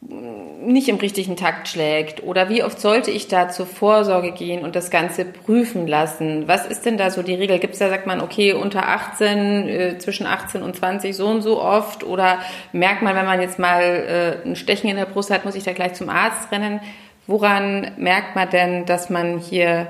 nicht 0.00 0.88
im 0.88 0.96
richtigen 0.96 1.36
Takt 1.36 1.68
schlägt 1.68 2.22
oder 2.22 2.48
wie 2.48 2.62
oft 2.62 2.80
sollte 2.80 3.10
ich 3.10 3.28
da 3.28 3.48
zur 3.48 3.66
Vorsorge 3.66 4.32
gehen 4.32 4.62
und 4.62 4.76
das 4.76 4.90
Ganze 4.90 5.24
prüfen 5.24 5.86
lassen? 5.86 6.46
Was 6.46 6.66
ist 6.66 6.84
denn 6.84 6.98
da 6.98 7.10
so 7.10 7.22
die 7.22 7.34
Regel? 7.34 7.58
Gibt 7.58 7.72
es 7.74 7.78
da, 7.78 7.88
sagt 7.88 8.06
man, 8.06 8.20
okay, 8.20 8.52
unter 8.52 8.88
18, 8.88 9.68
äh, 9.68 9.98
zwischen 9.98 10.26
18 10.26 10.62
und 10.62 10.76
20 10.76 11.16
so 11.16 11.28
und 11.28 11.42
so 11.42 11.60
oft 11.60 12.04
oder 12.04 12.38
merkt 12.72 13.02
man, 13.02 13.16
wenn 13.16 13.26
man 13.26 13.40
jetzt 13.40 13.58
mal 13.58 13.82
äh, 13.82 14.48
ein 14.48 14.56
Stechen 14.56 14.90
in 14.90 14.96
der 14.96 15.06
Brust 15.06 15.30
hat, 15.30 15.44
muss 15.44 15.54
ich 15.54 15.64
da 15.64 15.72
gleich 15.72 15.94
zum 15.94 16.08
Arzt 16.08 16.52
rennen? 16.52 16.80
Woran 17.26 17.92
merkt 17.96 18.36
man 18.36 18.48
denn, 18.50 18.86
dass 18.86 19.10
man 19.10 19.38
hier 19.38 19.88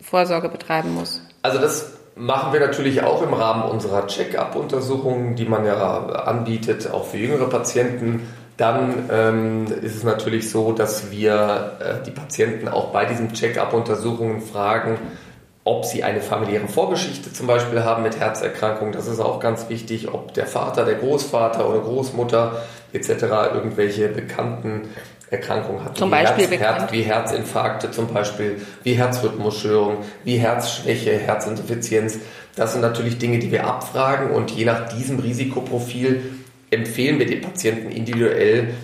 Vorsorge 0.00 0.48
betreiben 0.48 0.94
muss? 0.94 1.22
Also 1.42 1.58
das 1.58 1.98
machen 2.16 2.52
wir 2.52 2.60
natürlich 2.60 3.02
auch 3.02 3.22
im 3.22 3.32
Rahmen 3.32 3.70
unserer 3.70 4.06
Check-up-Untersuchungen, 4.06 5.36
die 5.36 5.44
man 5.44 5.64
ja 5.64 6.06
anbietet, 6.06 6.90
auch 6.90 7.06
für 7.06 7.18
jüngere 7.18 7.48
Patienten 7.48 8.26
dann 8.62 9.10
ähm, 9.10 9.66
ist 9.82 9.96
es 9.96 10.04
natürlich 10.04 10.48
so, 10.48 10.70
dass 10.70 11.10
wir 11.10 11.72
äh, 11.80 12.06
die 12.06 12.12
Patienten 12.12 12.68
auch 12.68 12.92
bei 12.92 13.06
diesen 13.06 13.32
Check-up-Untersuchungen 13.32 14.40
fragen, 14.40 14.98
ob 15.64 15.84
sie 15.84 16.04
eine 16.04 16.20
familiäre 16.20 16.68
Vorgeschichte 16.68 17.32
zum 17.32 17.48
Beispiel 17.48 17.82
haben 17.82 18.04
mit 18.04 18.20
Herzerkrankungen. 18.20 18.92
Das 18.92 19.08
ist 19.08 19.18
auch 19.18 19.40
ganz 19.40 19.68
wichtig, 19.68 20.14
ob 20.14 20.32
der 20.34 20.46
Vater, 20.46 20.84
der 20.84 20.94
Großvater 20.94 21.68
oder 21.68 21.80
Großmutter 21.80 22.62
etc. 22.92 23.10
irgendwelche 23.52 24.06
bekannten 24.06 24.82
Erkrankungen 25.28 25.84
hat. 25.84 25.98
Zum 25.98 26.10
wie 26.10 26.14
Beispiel 26.14 26.46
Herz, 26.58 26.82
Herz, 26.82 26.92
wie 26.92 27.02
Herzinfarkte 27.02 27.90
zum 27.90 28.14
Beispiel, 28.14 28.60
wie 28.84 28.92
Herzrhythmusstörungen, 28.92 29.98
wie 30.22 30.36
Herzschwäche, 30.36 31.18
Herzinsuffizienz. 31.18 32.18
Das 32.54 32.72
sind 32.72 32.82
natürlich 32.82 33.18
Dinge, 33.18 33.40
die 33.40 33.50
wir 33.50 33.66
abfragen 33.66 34.30
und 34.30 34.52
je 34.52 34.66
nach 34.66 34.88
diesem 34.88 35.18
Risikoprofil 35.18 36.22
empfehlen 36.72 37.18
wir 37.18 37.26
dem 37.26 37.40
Patienten 37.40 37.90
individuell, 37.90 38.74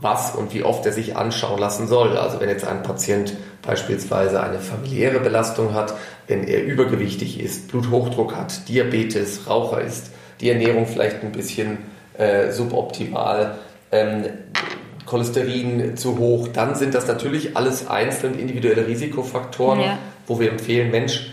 was 0.00 0.34
und 0.34 0.54
wie 0.54 0.62
oft 0.62 0.86
er 0.86 0.92
sich 0.92 1.16
anschauen 1.16 1.58
lassen 1.58 1.88
soll. 1.88 2.16
Also 2.16 2.40
wenn 2.40 2.48
jetzt 2.48 2.66
ein 2.66 2.82
Patient 2.82 3.36
beispielsweise 3.62 4.40
eine 4.40 4.60
familiäre 4.60 5.18
Belastung 5.18 5.74
hat, 5.74 5.94
wenn 6.28 6.44
er 6.44 6.64
übergewichtig 6.64 7.40
ist, 7.40 7.68
Bluthochdruck 7.68 8.36
hat, 8.36 8.68
Diabetes, 8.68 9.48
Raucher 9.48 9.80
ist, 9.80 10.12
die 10.40 10.50
Ernährung 10.50 10.86
vielleicht 10.86 11.22
ein 11.22 11.32
bisschen 11.32 11.78
äh, 12.16 12.52
suboptimal, 12.52 13.58
ähm, 13.90 14.24
Cholesterin 15.04 15.96
zu 15.96 16.18
hoch, 16.18 16.48
dann 16.48 16.74
sind 16.74 16.94
das 16.94 17.08
natürlich 17.08 17.56
alles 17.56 17.88
einzeln 17.88 18.38
individuelle 18.38 18.86
Risikofaktoren, 18.86 19.80
ja. 19.80 19.98
wo 20.26 20.38
wir 20.38 20.50
empfehlen, 20.50 20.90
Mensch, 20.90 21.32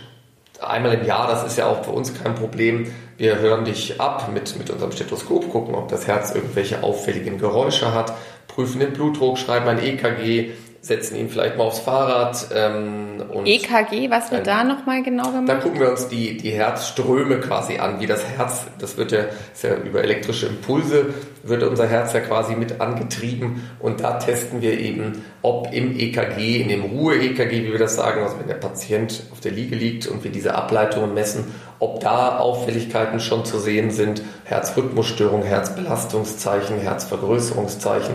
einmal 0.62 0.93
im 0.93 1.05
Jahr, 1.05 1.27
das 1.27 1.45
ist 1.45 1.57
ja 1.57 1.67
auch 1.67 1.83
für 1.83 1.91
uns 1.91 2.13
kein 2.13 2.35
Problem, 2.35 2.88
wir 3.17 3.39
hören 3.39 3.65
dich 3.65 4.00
ab 4.01 4.29
mit, 4.33 4.57
mit 4.57 4.69
unserem 4.69 4.91
Stethoskop, 4.91 5.50
gucken, 5.50 5.75
ob 5.75 5.89
das 5.89 6.07
Herz 6.07 6.35
irgendwelche 6.35 6.83
auffälligen 6.83 7.38
Geräusche 7.38 7.93
hat, 7.93 8.13
prüfen 8.47 8.79
den 8.79 8.93
Blutdruck, 8.93 9.38
schreiben 9.38 9.67
ein 9.67 9.79
EKG, 9.83 10.51
setzen 10.86 11.15
ihn 11.15 11.30
vielleicht 11.30 11.58
mal 11.58 11.63
aufs 11.63 11.80
Fahrrad. 11.80 12.48
Ähm, 12.54 13.24
und 13.34 13.48
EKG, 13.48 14.12
was 14.12 14.32
wird 14.32 14.46
da 14.46 14.63
nochmal 14.63 15.01
genau 15.01 15.32
gemacht? 15.32 15.50
Da 15.50 15.56
gucken 15.56 15.80
wir 15.80 15.89
uns 15.89 16.10
die, 16.10 16.38
die 16.38 16.51
Herzströme 16.51 17.39
quasi 17.39 17.80
an, 17.80 18.00
wie 18.00 18.06
das 18.06 18.24
Herz, 18.24 18.65
das 18.77 18.96
wird 18.96 19.12
ja, 19.12 19.22
ja 19.63 19.75
über 19.77 20.04
elektrische 20.04 20.46
Impulse, 20.46 21.08
wird 21.42 21.63
unser 21.63 21.88
Herz 21.88 22.13
ja 22.13 22.20
quasi 22.20 22.56
mit 22.56 22.82
angetrieben 22.82 23.68
und 23.80 24.01
da 24.01 24.20
testen 24.20 24.62
wir 24.62 24.80
eben, 24.80 25.25
ob 25.42 25.74
im 25.74 25.98
EKG, 25.98 26.62
in 26.62 26.70
dem 26.70 26.84
Ruhe-EKG, 26.84 27.63
wie 27.63 27.72
wir 27.72 27.80
das 27.80 27.96
sagen, 27.96 28.22
also 28.22 28.39
wenn 28.39 28.48
der 28.48 28.56
Patient 28.56 29.24
auf 29.32 29.39
der 29.39 29.54
Liege 29.54 29.75
liegt 29.75 30.06
und 30.06 30.24
wir 30.24 30.32
diese 30.32 30.54
Ableitungen 30.54 31.15
messen, 31.15 31.46
ob 31.80 32.00
da 32.00 32.38
Auffälligkeiten 32.38 33.20
schon 33.20 33.44
zu 33.44 33.58
sehen 33.58 33.89
sind, 33.89 34.22
Herzrhythmusstörung, 34.44 35.42
Herzbelastungszeichen, 35.42 36.80
Herzvergrößerungszeichen 36.80 38.13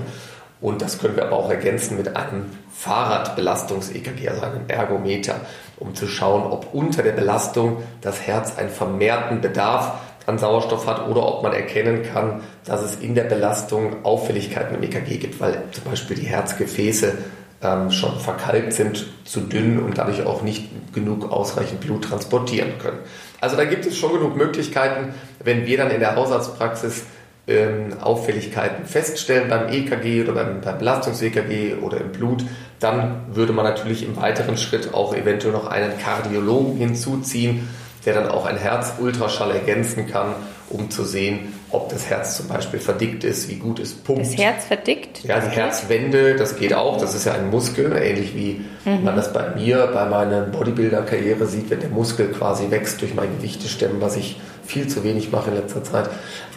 und 0.61 0.83
das 0.83 0.99
können 0.99 1.17
wir 1.17 1.25
aber 1.25 1.37
auch 1.37 1.51
ergänzen 1.51 1.97
mit 1.97 2.17
einem 2.17 2.47
Fahrradbelastungs-EKG, 2.81 4.29
also 4.29 4.43
einem 4.43 4.69
Ergometer, 4.69 5.43
um 5.79 5.95
zu 5.95 6.07
schauen, 6.07 6.51
ob 6.51 6.73
unter 6.73 7.03
der 7.03 7.13
Belastung 7.13 7.83
das 8.01 8.23
Herz 8.27 8.57
einen 8.57 8.71
vermehrten 8.71 9.41
Bedarf 9.41 9.93
an 10.27 10.39
Sauerstoff 10.39 10.87
hat 10.87 11.09
oder 11.09 11.27
ob 11.27 11.43
man 11.43 11.53
erkennen 11.53 12.03
kann, 12.03 12.41
dass 12.65 12.83
es 12.83 12.97
in 12.97 13.15
der 13.15 13.25
Belastung 13.25 14.05
Auffälligkeiten 14.05 14.77
im 14.77 14.83
EKG 14.83 15.19
gibt, 15.19 15.41
weil 15.41 15.63
zum 15.73 15.85
Beispiel 15.85 16.17
die 16.17 16.27
Herzgefäße 16.27 17.19
ähm, 17.63 17.91
schon 17.91 18.19
verkalkt 18.19 18.73
sind, 18.73 19.07
zu 19.25 19.41
dünn 19.41 19.79
und 19.79 19.99
dadurch 19.99 20.25
auch 20.25 20.43
nicht 20.43 20.95
genug 20.95 21.31
ausreichend 21.31 21.81
Blut 21.81 22.05
transportieren 22.05 22.79
können. 22.79 22.99
Also 23.41 23.57
da 23.57 23.65
gibt 23.65 23.85
es 23.85 23.99
schon 23.99 24.13
genug 24.13 24.37
Möglichkeiten, 24.37 25.15
wenn 25.43 25.67
wir 25.67 25.77
dann 25.77 25.91
in 25.91 26.01
der 26.01 26.17
Hausarztpraxis 26.17 27.05
ähm, 27.47 27.99
Auffälligkeiten 28.01 28.87
feststellen 28.87 29.49
beim 29.49 29.69
EKG 29.69 30.23
oder 30.23 30.33
beim, 30.33 30.61
beim 30.61 30.79
Belastungs-EKG 30.79 31.77
oder 31.83 32.01
im 32.01 32.13
Blut, 32.13 32.45
Dann 32.81 33.27
würde 33.33 33.53
man 33.53 33.65
natürlich 33.65 34.03
im 34.03 34.17
weiteren 34.17 34.57
Schritt 34.57 34.95
auch 34.95 35.15
eventuell 35.15 35.53
noch 35.53 35.67
einen 35.67 35.99
Kardiologen 35.99 36.77
hinzuziehen, 36.77 37.69
der 38.07 38.15
dann 38.15 38.29
auch 38.29 38.47
ein 38.47 38.57
Herzultraschall 38.57 39.51
ergänzen 39.51 40.07
kann, 40.07 40.35
um 40.71 40.91
zu 40.91 41.05
sehen, 41.05 41.53
ob 41.71 41.91
das 41.91 42.09
Herz 42.09 42.37
zum 42.37 42.49
Beispiel 42.49 42.81
verdickt 42.81 43.25
ist, 43.25 43.49
wie 43.49 43.57
gut 43.57 43.79
es 43.81 43.93
pumpt. 43.93 44.23
Das 44.23 44.37
Herz 44.37 44.65
verdickt? 44.65 45.23
Ja, 45.25 45.41
die 45.41 45.51
Herzwände, 45.51 46.37
das 46.37 46.57
geht 46.57 46.73
auch. 46.73 46.99
Das 46.99 47.15
ist 47.15 47.27
ja 47.27 47.33
ein 47.35 47.51
Muskel, 47.51 47.93
ähnlich 47.93 48.35
wie 48.35 48.65
mhm. 48.85 49.05
man 49.05 49.17
das 49.17 49.33
bei 49.33 49.55
mir, 49.55 49.89
bei 49.93 50.07
meiner 50.07 50.43
Bodybuilder-Karriere 50.43 51.47
sieht, 51.47 51.71
wenn 51.71 51.81
der 51.81 51.91
Muskel 51.91 52.29
quasi 52.29 52.71
wächst 52.71 53.03
durch 53.03 53.15
mein 53.15 53.37
Gewichtestemmen, 53.37 54.01
was 54.01 54.17
ich 54.17 54.41
viel 54.65 54.89
zu 54.89 55.05
wenig 55.05 55.33
mache 55.33 55.51
in 55.51 55.57
letzter 55.57 55.85
Zeit. 55.85 56.09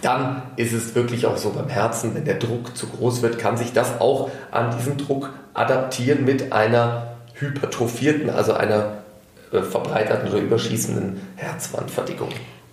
Dann 0.02 0.44
ist 0.56 0.74
es 0.74 0.96
wirklich 0.96 1.26
auch 1.26 1.38
so 1.38 1.50
beim 1.50 1.70
Herzen, 1.70 2.16
wenn 2.16 2.26
der 2.26 2.36
Druck 2.36 2.78
zu 2.78 2.88
groß 2.88 3.22
wird, 3.24 3.40
kann 3.40 3.58
sich 3.58 3.74
das 3.74 4.00
auch 4.00 4.30
an 4.52 4.76
diesen 4.78 4.98
Druck 4.98 5.32
adaptieren 5.54 6.26
mit 6.26 6.52
einer 6.52 7.16
hypertrophierten, 7.36 8.30
also 8.30 8.54
einer 8.54 9.04
äh, 9.52 9.62
verbreiterten 9.62 10.30
oder 10.30 10.40
überschießenden 10.40 11.22
Herzwandverdickung. 11.36 12.30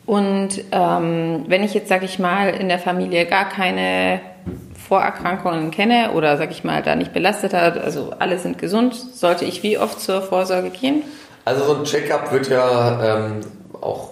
Und 0.07 0.65
ähm, 0.73 1.45
wenn 1.47 1.63
ich 1.63 1.75
jetzt, 1.75 1.89
sage 1.89 2.05
ich 2.05 2.19
mal, 2.19 2.51
in 2.51 2.69
der 2.69 2.79
Familie 2.79 3.27
gar 3.27 3.49
keine 3.49 4.21
Vorerkrankungen 4.89 5.71
kenne 5.71 6.13
oder, 6.15 6.37
sage 6.37 6.51
ich 6.51 6.65
mal, 6.65 6.83
da 6.83 6.97
nicht 6.97 7.13
belastet 7.13 7.55
hat, 7.55 7.79
also 7.79 8.13
alle 8.19 8.39
sind 8.39 8.59
gesund, 8.59 8.95
sollte 8.95 9.45
ich 9.45 9.63
wie 9.63 9.79
oft 9.79 10.01
zur 10.01 10.23
Vorsorge 10.23 10.71
gehen? 10.71 11.03
Also 11.45 11.65
so 11.65 11.77
ein 11.77 11.85
Checkup 11.85 12.33
wird 12.33 12.49
ja 12.49 13.19
ähm, 13.19 13.41
auch 13.81 14.11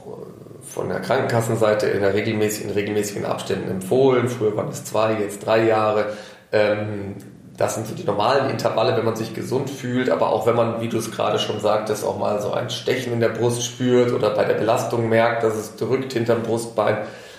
von 0.62 0.88
der 0.88 1.00
Krankenkassenseite 1.00 1.86
in, 1.86 2.00
der 2.00 2.14
regelmäßigen, 2.14 2.70
in 2.70 2.76
regelmäßigen 2.76 3.24
Abständen 3.24 3.70
empfohlen. 3.70 4.28
Früher 4.28 4.56
waren 4.56 4.68
es 4.68 4.84
zwei, 4.84 5.14
jetzt 5.14 5.44
drei 5.44 5.64
Jahre. 5.64 6.12
Ähm, 6.52 7.16
das 7.58 7.74
sind 7.74 7.88
so 7.88 7.94
die 7.94 8.04
normalen 8.04 8.50
Intervalle, 8.50 8.96
wenn 8.96 9.04
man 9.04 9.16
sich 9.16 9.34
gesund 9.34 9.68
fühlt, 9.68 10.10
aber 10.10 10.30
auch 10.30 10.46
wenn 10.46 10.54
man, 10.54 10.80
wie 10.80 10.88
du 10.88 10.96
es 10.96 11.10
gerade 11.10 11.40
schon 11.40 11.60
sagtest, 11.60 12.04
auch 12.04 12.16
mal 12.16 12.40
so 12.40 12.52
ein 12.52 12.70
Stechen 12.70 13.12
in 13.12 13.18
der 13.20 13.30
Brust 13.30 13.64
spürt 13.64 14.12
oder 14.12 14.30
bei 14.30 14.44
der 14.44 14.54
Belastung 14.54 15.08
merkt, 15.08 15.42
dass 15.42 15.56
es 15.56 15.74
drückt 15.74 16.12
hinterm 16.12 16.44
Brustbein, 16.44 16.98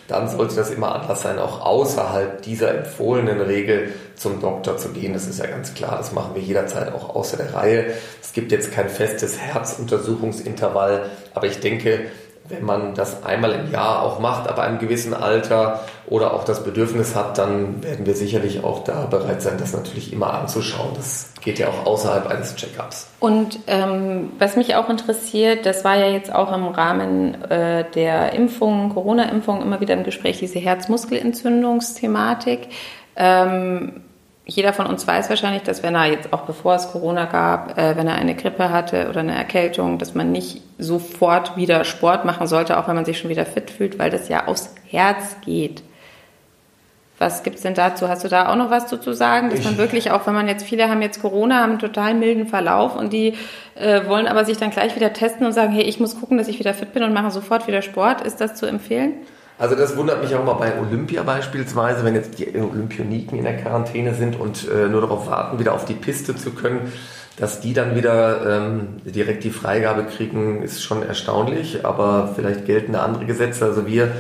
dann 0.10 0.28
sollte 0.28 0.56
das 0.56 0.72
immer 0.72 0.94
Anlass 0.94 1.22
sein, 1.22 1.40
auch 1.40 1.62
außerhalb 1.62 2.42
dieser 2.42 2.76
empfohlenen 2.80 3.40
Regel 3.40 3.94
zum 4.16 4.42
Doktor 4.42 4.76
zu 4.76 4.90
gehen. 4.90 5.14
Das 5.14 5.26
ist 5.26 5.40
ja 5.40 5.46
ganz 5.46 5.74
klar, 5.74 5.96
das 5.98 6.12
machen 6.12 6.36
wir 6.36 6.42
jederzeit 6.42 6.94
auch 6.94 7.16
außer 7.16 7.38
der 7.38 7.54
Reihe. 7.54 7.94
Es 8.22 8.34
gibt 8.34 8.52
jetzt 8.52 8.74
kein 8.74 8.90
festes 8.90 9.38
Herzuntersuchungsintervall, 9.38 11.12
aber 11.34 11.48
ich 11.48 11.62
denke, 11.62 12.08
wenn 12.50 12.66
man 12.66 12.96
das 12.96 13.24
einmal 13.24 13.54
im 13.54 13.72
Jahr 13.72 14.02
auch 14.02 14.20
macht, 14.20 14.50
ab 14.50 14.60
einem 14.60 14.80
gewissen 14.80 15.14
Alter 15.14 15.82
oder 16.08 16.34
auch 16.34 16.44
das 16.44 16.64
Bedürfnis 16.64 17.16
hat, 17.16 17.38
dann 17.38 17.84
werden 17.84 18.08
wir 18.08 18.16
sicherlich 18.16 18.64
auch 18.64 18.84
da 18.84 19.06
bereit 19.06 19.42
sein, 19.42 19.58
das 19.60 19.74
natürlich 19.74 20.12
immer 20.12 20.34
anzuschauen. 20.34 20.90
Das 20.96 21.32
geht 21.42 21.60
ja 21.60 21.68
auch 21.68 21.86
außerhalb 21.86 22.26
eines 22.28 22.56
Checkups. 22.56 23.08
Und 23.20 23.60
ähm, 23.68 24.32
was 24.40 24.56
mich 24.56 24.74
auch 24.76 24.90
interessiert, 24.90 25.68
das 25.68 25.86
war 25.86 25.98
ja 25.98 26.08
jetzt 26.08 26.34
auch 26.34 26.52
im 26.52 26.68
Rahmen 26.68 27.44
äh, 27.44 27.86
der 27.92 28.34
Impfungen, 28.34 28.90
Corona-Impfungen 28.90 29.62
immer 29.62 29.80
wieder 29.80 29.94
im 29.94 30.04
Gespräch, 30.04 30.40
diese 30.40 30.58
Herzmuskelentzündungsthematik. 30.60 32.70
Ähm, 33.16 34.02
jeder 34.50 34.74
von 34.74 34.88
uns 34.88 35.06
weiß 35.06 35.30
wahrscheinlich, 35.30 35.64
dass 35.64 35.84
wenn 35.84 35.96
er 35.96 36.06
jetzt 36.06 36.34
auch 36.34 36.42
bevor 36.42 36.76
es 36.76 36.92
Corona 36.92 37.26
gab, 37.26 37.78
äh, 37.78 37.96
wenn 37.96 38.08
er 38.08 38.16
eine 38.16 38.36
Grippe 38.36 38.72
hatte 38.72 39.08
oder 39.10 39.20
eine 39.20 39.36
Erkältung, 39.36 39.98
dass 40.00 40.16
man 40.16 40.32
nicht 40.32 40.62
sofort 40.78 41.56
wieder 41.56 41.84
Sport 41.84 42.26
machen 42.26 42.48
sollte, 42.48 42.78
auch 42.78 42.88
wenn 42.88 42.96
man 42.96 43.06
sich 43.06 43.20
schon 43.20 43.30
wieder 43.30 43.46
fit 43.46 43.70
fühlt, 43.70 44.00
weil 44.00 44.10
das 44.10 44.28
ja 44.28 44.48
aufs 44.48 44.74
Herz 44.88 45.38
geht. 45.46 45.84
Was 47.20 47.44
gibt 47.44 47.58
es 47.58 47.64
denn 47.64 47.74
dazu? 47.74 48.08
Hast 48.08 48.24
du 48.24 48.30
da 48.30 48.50
auch 48.50 48.56
noch 48.56 48.72
was 48.72 48.88
zu 48.88 49.14
sagen? 49.14 49.50
Dass 49.50 49.66
man 49.66 49.78
wirklich 49.78 50.12
auch, 50.12 50.26
wenn 50.26 50.34
man 50.34 50.48
jetzt, 50.48 50.64
viele 50.64 50.90
haben 50.90 51.02
jetzt 51.02 51.22
Corona, 51.22 51.60
haben 51.60 51.72
einen 51.72 51.80
total 51.80 52.14
milden 52.14 52.48
Verlauf 52.48 52.96
und 52.96 53.12
die 53.12 53.34
äh, 53.76 54.08
wollen 54.08 54.26
aber 54.26 54.46
sich 54.46 54.58
dann 54.58 54.70
gleich 54.70 54.96
wieder 54.96 55.12
testen 55.12 55.46
und 55.46 55.52
sagen, 55.52 55.74
hey, 55.74 55.84
ich 55.84 56.00
muss 56.00 56.18
gucken, 56.18 56.38
dass 56.38 56.48
ich 56.48 56.60
wieder 56.60 56.74
fit 56.74 56.94
bin 56.94 57.04
und 57.04 57.14
mache 57.14 57.30
sofort 57.30 57.68
wieder 57.68 57.82
Sport. 57.82 58.22
Ist 58.22 58.40
das 58.40 58.56
zu 58.56 58.66
empfehlen? 58.66 59.16
Also 59.60 59.76
das 59.76 59.98
wundert 59.98 60.24
mich 60.24 60.34
auch 60.36 60.46
mal 60.46 60.54
bei 60.54 60.80
Olympia 60.80 61.22
beispielsweise, 61.22 62.06
wenn 62.06 62.16
jetzt 62.16 62.40
die 62.40 62.48
Olympioniken 62.58 63.38
in 63.38 63.44
der 63.44 63.58
Quarantäne 63.58 64.16
sind 64.16 64.40
und 64.40 64.66
äh, 64.70 64.88
nur 64.88 65.02
darauf 65.02 65.28
warten, 65.28 65.60
wieder 65.60 65.74
auf 65.74 65.84
die 65.84 65.96
Piste 65.96 66.34
zu 66.34 66.52
können, 66.52 66.94
dass 67.36 67.60
die 67.60 67.74
dann 67.74 67.94
wieder 67.94 68.68
ähm, 68.68 69.02
direkt 69.04 69.44
die 69.44 69.50
Freigabe 69.50 70.06
kriegen, 70.06 70.64
ist 70.64 70.82
schon 70.82 71.04
erstaunlich, 71.04 71.86
aber 71.86 72.32
vielleicht 72.36 72.66
gelten 72.66 72.94
da 72.94 73.04
andere 73.04 73.26
Gesetze. 73.26 73.66
Also 73.66 73.86
wir 73.86 74.14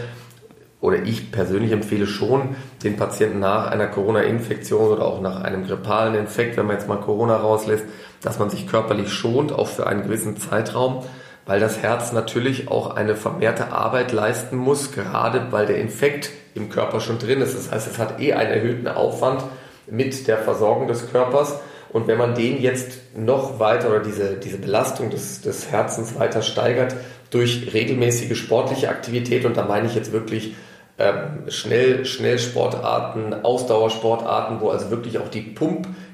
oder 0.82 1.04
ich 1.04 1.32
persönlich 1.32 1.72
empfehle 1.72 2.06
schon 2.06 2.56
den 2.84 2.98
Patienten 2.98 3.40
nach 3.40 3.68
einer 3.68 3.88
Corona-Infektion 3.88 4.92
oder 4.92 5.06
auch 5.06 5.22
nach 5.22 5.42
einem 5.42 5.66
grippalen 5.66 6.16
Infekt, 6.16 6.58
wenn 6.58 6.66
man 6.66 6.76
jetzt 6.76 6.90
mal 6.90 6.98
Corona 6.98 7.38
rauslässt, 7.38 7.86
dass 8.22 8.40
man 8.40 8.50
sich 8.50 8.68
körperlich 8.68 9.12
schont, 9.12 9.54
auch 9.54 9.68
für 9.68 9.88
einen 9.88 10.04
gewissen 10.04 10.36
Zeitraum 10.36 11.04
weil 11.50 11.60
das 11.60 11.82
Herz 11.82 12.12
natürlich 12.12 12.68
auch 12.68 12.96
eine 12.96 13.16
vermehrte 13.16 13.72
Arbeit 13.72 14.12
leisten 14.12 14.56
muss, 14.56 14.92
gerade 14.92 15.48
weil 15.50 15.66
der 15.66 15.80
Infekt 15.80 16.30
im 16.54 16.70
Körper 16.70 17.00
schon 17.00 17.18
drin 17.18 17.42
ist. 17.42 17.56
Das 17.56 17.72
heißt, 17.72 17.88
es 17.88 17.98
hat 17.98 18.20
eh 18.20 18.34
einen 18.34 18.52
erhöhten 18.52 18.88
Aufwand 18.88 19.44
mit 19.88 20.28
der 20.28 20.38
Versorgung 20.38 20.88
des 20.88 21.12
Körpers. 21.12 21.60
Und 21.92 22.08
wenn 22.08 22.20
man 22.20 22.36
den 22.36 22.62
jetzt 22.62 23.00
noch 23.18 23.60
weiter 23.60 23.90
oder 23.90 24.02
diese, 24.02 24.36
diese 24.36 24.60
Belastung 24.60 25.10
des, 25.10 25.42
des 25.42 25.72
Herzens 25.72 26.20
weiter 26.20 26.44
steigert 26.44 26.96
durch 27.32 27.74
regelmäßige 27.74 28.38
sportliche 28.38 28.90
Aktivität, 28.90 29.44
und 29.44 29.58
da 29.58 29.66
meine 29.66 29.88
ich 29.88 29.96
jetzt 29.96 30.12
wirklich 30.12 30.54
ähm, 31.00 31.46
schnell, 31.48 32.06
Schnellsportarten, 32.06 33.44
Ausdauersportarten, 33.44 34.62
wo 34.62 34.70
also 34.70 34.92
wirklich 34.92 35.18
auch 35.18 35.30
die 35.30 35.56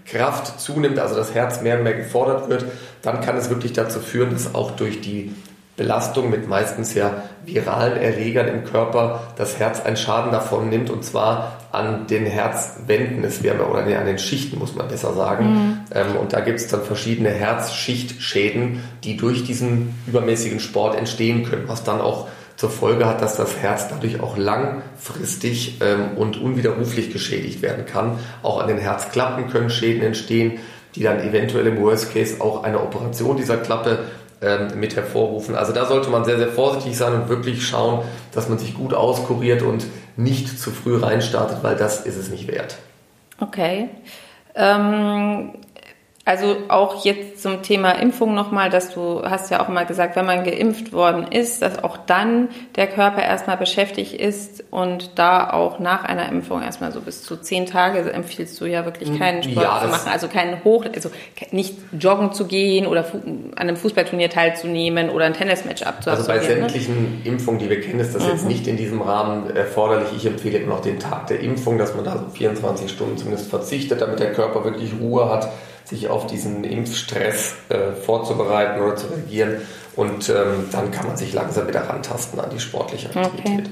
Pumpkraft 0.06 0.60
zunimmt, 0.60 1.00
also 1.00 1.16
das 1.16 1.34
Herz 1.34 1.62
mehr 1.62 1.78
und 1.78 1.84
mehr 1.84 1.94
gefordert 1.94 2.50
wird, 2.50 2.66
dann 3.02 3.22
kann 3.22 3.38
es 3.38 3.50
wirklich 3.50 3.74
dazu 3.74 4.00
führen, 4.00 4.32
dass 4.32 4.54
auch 4.54 4.72
durch 4.72 5.02
die 5.02 5.34
Belastung 5.78 6.30
mit 6.30 6.48
meistens 6.48 6.94
ja 6.94 7.24
viralen 7.44 7.98
Erregern 7.98 8.48
im 8.48 8.64
Körper 8.64 9.34
das 9.36 9.60
Herz 9.60 9.82
einen 9.82 9.98
Schaden 9.98 10.32
davon 10.32 10.70
nimmt 10.70 10.90
und 10.90 11.04
zwar 11.04 11.60
an 11.74 12.08
den 12.08 12.26
Herzwänden, 12.26 13.26
es 13.26 13.44
wäre 13.44 13.66
oder 13.66 13.82
nee, 13.82 13.96
an 13.96 14.06
den 14.06 14.18
Schichten 14.18 14.58
muss 14.58 14.76
man 14.76 14.88
besser 14.88 15.14
sagen. 15.14 15.46
Mhm. 15.46 15.78
Ähm, 15.94 16.16
und 16.16 16.32
da 16.32 16.40
gibt 16.40 16.60
es 16.60 16.68
dann 16.68 16.84
verschiedene 16.84 17.30
Herzschichtschäden, 17.30 18.80
die 19.04 19.18
durch 19.18 19.44
diesen 19.44 19.94
übermäßigen 20.08 20.62
Sport 20.62 20.98
entstehen 20.98 21.44
können, 21.44 21.68
was 21.68 21.84
dann 21.84 22.00
auch 22.00 22.30
zur 22.56 22.70
Folge 22.70 23.06
hat, 23.06 23.22
dass 23.22 23.36
das 23.36 23.58
Herz 23.58 23.88
dadurch 23.90 24.22
auch 24.22 24.38
langfristig 24.38 25.82
ähm, 25.82 26.18
und 26.18 26.38
unwiderruflich 26.38 27.12
geschädigt 27.12 27.62
werden 27.62 27.86
kann. 27.86 28.20
Auch 28.44 28.62
an 28.62 28.68
den 28.68 28.78
Herzklappen 28.78 29.50
können 29.50 29.70
Schäden 29.70 30.02
entstehen, 30.04 30.60
die 30.96 31.04
dann 31.04 31.20
eventuell 31.20 31.68
im 31.68 31.82
Worst 31.82 32.14
Case 32.14 32.40
auch 32.40 32.64
eine 32.64 32.82
Operation 32.82 33.36
dieser 33.36 33.58
Klappe 33.58 34.00
ähm, 34.42 34.80
mit 34.80 34.96
hervorrufen. 34.96 35.56
Also 35.56 35.74
da 35.74 35.86
sollte 35.86 36.10
man 36.10 36.24
sehr, 36.24 36.38
sehr 36.38 36.48
vorsichtig 36.48 36.98
sein 36.98 37.14
und 37.14 37.30
wirklich 37.30 37.68
schauen, 37.68 38.04
dass 38.34 38.48
man 38.48 38.58
sich 38.58 38.74
gut 38.74 38.94
auskuriert 38.94 39.62
und 39.62 39.86
nicht 40.16 40.60
zu 40.60 40.72
früh 40.72 40.98
reinstartet, 40.98 41.58
weil 41.62 41.76
das 41.76 42.06
ist 42.06 42.18
es 42.18 42.30
nicht 42.30 42.48
wert. 42.48 42.78
Okay. 43.40 43.90
Ähm, 44.56 45.54
also 46.27 46.58
auch 46.70 47.05
jetzt 47.05 47.44
zum 47.44 47.62
Thema 47.62 47.91
Impfung 47.91 48.34
nochmal, 48.34 48.72
dass 48.72 48.91
du 48.91 49.22
hast 49.22 49.51
ja 49.51 49.63
auch 49.63 49.67
mal 49.67 49.86
gesagt, 49.86 50.15
wenn 50.15 50.25
man 50.25 50.44
geimpft 50.44 50.91
worden 50.91 51.27
ist, 51.32 51.62
dass 51.62 51.84
auch 51.84 51.98
dann 51.98 52.50
der 52.75 52.88
Körper 52.88 53.22
erstmal 53.22 53.58
beschäftigt 53.58 54.13
ist 54.13 54.63
und 54.72 55.20
da 55.20 55.51
auch 55.51 55.77
nach 55.77 56.03
einer 56.03 56.27
Impfung 56.29 56.63
erstmal 56.63 56.91
so 56.91 57.01
bis 57.01 57.22
zu 57.22 57.38
zehn 57.38 57.67
Tage 57.67 58.12
empfiehlst 58.12 58.60
du 58.60 58.65
ja 58.65 58.86
wirklich 58.86 59.20
keinen 59.20 59.44
Sport 59.44 59.63
ja, 59.63 59.82
zu 59.84 59.88
machen, 59.88 60.12
also 60.12 60.27
keinen 60.27 60.63
Hoch, 60.63 60.86
also 60.96 61.12
nicht 61.51 61.77
joggen 62.00 62.34
zu 62.34 62.48
gehen 62.48 62.88
oder 62.88 63.05
an 63.13 63.53
einem 63.55 63.77
Fußballturnier 63.77 64.32
teilzunehmen 64.32 65.12
oder 65.12 65.25
ein 65.25 65.34
Tennismatch 65.34 65.84
abzuhalten. 65.84 66.27
Also 66.27 66.27
bei 66.27 66.38
ne? 66.38 66.60
sämtlichen 66.60 67.22
ne? 67.24 67.29
Impfungen, 67.29 67.60
die 67.60 67.70
wir 67.70 67.82
kennen, 67.82 68.00
ist 68.00 68.15
das 68.15 68.24
mhm. 68.24 68.29
jetzt 68.29 68.48
nicht 68.48 68.67
in 68.67 68.77
diesem 68.77 69.03
Rahmen 69.03 69.55
erforderlich. 69.55 70.08
Ich 70.15 70.25
empfehle 70.25 70.58
immer 70.58 70.74
noch 70.74 70.82
den 70.82 70.98
Tag 70.98 71.27
der 71.27 71.41
Impfung, 71.41 71.77
dass 71.77 71.94
man 71.94 72.03
da 72.03 72.17
so 72.17 72.29
24 72.34 72.89
Stunden 72.89 73.15
zumindest 73.15 73.48
verzichtet, 73.51 74.01
damit 74.01 74.20
der 74.20 74.34
Körper 74.34 74.63
wirklich 74.63 74.94
Ruhe 75.00 75.29
hat 75.29 75.50
sich 75.86 76.10
auf 76.10 76.27
diesen 76.27 76.63
Impfstress 76.63 77.56
äh, 77.70 77.94
vorzubereiten 77.94 78.82
oder 78.82 78.96
zu 78.96 79.08
reagieren. 79.08 79.62
Und 79.96 80.30
ähm, 80.30 80.65
dann 80.72 80.92
kann 80.92 81.08
man 81.08 81.15
sich 81.15 81.34
langsam 81.34 81.68
wieder 81.68 81.82
rantasten 81.82 82.39
an 82.39 82.50
die 82.50 82.60
sportliche 82.60 83.10
Aktivität. 83.15 83.65
Okay. 83.65 83.70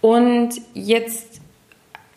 Und 0.00 0.50
jetzt 0.74 1.40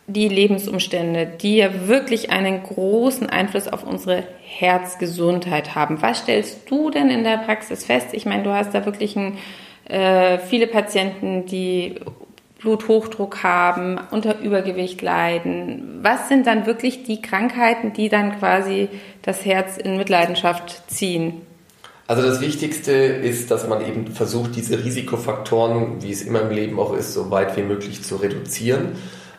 die 0.08 0.28
Lebensumstände, 0.28 1.28
die 1.28 1.58
ja 1.58 1.88
wirklich 1.88 2.32
einen 2.32 2.64
großen 2.64 3.30
Einfluss 3.30 3.68
auf 3.68 3.84
unsere 3.84 4.24
Herzgesundheit 4.44 5.76
haben. 5.76 6.02
Was 6.02 6.20
stellst 6.20 6.70
du 6.70 6.90
denn 6.90 7.10
in 7.10 7.24
der 7.24 7.38
Praxis 7.38 7.86
fest? 7.86 8.08
Ich 8.14 8.26
meine, 8.26 8.44
du 8.44 8.52
hast 8.52 8.74
da 8.74 8.86
wirklich 8.86 9.16
ein, 9.16 9.38
äh, 9.88 10.40
viele 10.40 10.66
Patienten, 10.68 11.46
die 11.46 11.96
Bluthochdruck 12.60 13.44
haben, 13.44 14.00
unter 14.12 14.40
Übergewicht 14.40 15.02
leiden. 15.02 16.00
Was 16.02 16.28
sind 16.28 16.46
dann 16.46 16.66
wirklich 16.66 17.04
die 17.04 17.22
Krankheiten, 17.22 17.94
die 17.94 18.10
dann 18.10 18.38
quasi 18.38 18.90
das 19.30 19.46
Herz 19.46 19.78
in 19.78 19.98
Mitleidenschaft 19.98 20.84
ziehen? 20.88 21.42
Also 22.08 22.24
das 22.24 22.42
Wichtigste 22.42 22.92
ist, 22.92 23.52
dass 23.52 23.68
man 23.68 23.86
eben 23.86 24.08
versucht, 24.08 24.56
diese 24.56 24.84
Risikofaktoren, 24.84 26.02
wie 26.02 26.12
es 26.12 26.24
immer 26.24 26.42
im 26.42 26.50
Leben 26.50 26.80
auch 26.80 26.94
ist, 26.94 27.14
so 27.14 27.30
weit 27.30 27.56
wie 27.56 27.62
möglich 27.62 28.04
zu 28.04 28.16
reduzieren. 28.16 28.94